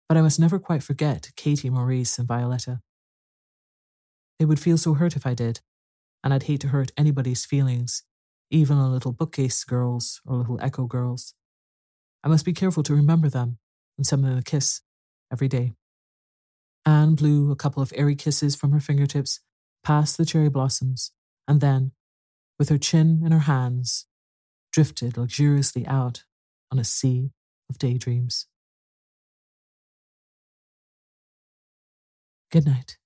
But 0.08 0.16
I 0.16 0.20
must 0.20 0.38
never 0.38 0.60
quite 0.60 0.84
forget 0.84 1.32
Katie, 1.34 1.70
Maurice, 1.70 2.20
and 2.20 2.28
Violetta. 2.28 2.82
They 4.38 4.44
would 4.44 4.60
feel 4.60 4.78
so 4.78 4.94
hurt 4.94 5.16
if 5.16 5.26
I 5.26 5.34
did, 5.34 5.58
and 6.22 6.32
I'd 6.32 6.44
hate 6.44 6.60
to 6.60 6.68
hurt 6.68 6.92
anybody's 6.96 7.44
feelings, 7.44 8.04
even 8.48 8.76
a 8.76 8.88
little 8.88 9.10
bookcase 9.10 9.64
girls 9.64 10.20
or 10.24 10.36
little 10.36 10.60
echo 10.62 10.84
girls. 10.84 11.34
I 12.22 12.28
must 12.28 12.44
be 12.44 12.52
careful 12.52 12.84
to 12.84 12.94
remember 12.94 13.28
them 13.28 13.58
and 13.96 14.06
send 14.06 14.22
them 14.22 14.38
a 14.38 14.42
kiss 14.42 14.82
every 15.32 15.48
day. 15.48 15.72
Anne 16.84 17.14
blew 17.14 17.50
a 17.50 17.56
couple 17.56 17.82
of 17.82 17.92
airy 17.96 18.16
kisses 18.16 18.56
from 18.56 18.72
her 18.72 18.80
fingertips 18.80 19.40
past 19.84 20.16
the 20.16 20.24
cherry 20.24 20.48
blossoms, 20.48 21.12
and 21.46 21.60
then, 21.60 21.92
with 22.58 22.68
her 22.68 22.78
chin 22.78 23.22
in 23.24 23.32
her 23.32 23.40
hands, 23.40 24.06
drifted 24.72 25.16
luxuriously 25.16 25.86
out 25.86 26.24
on 26.70 26.78
a 26.78 26.84
sea 26.84 27.32
of 27.68 27.78
daydreams. 27.78 28.46
Good 32.50 32.64
night. 32.64 32.98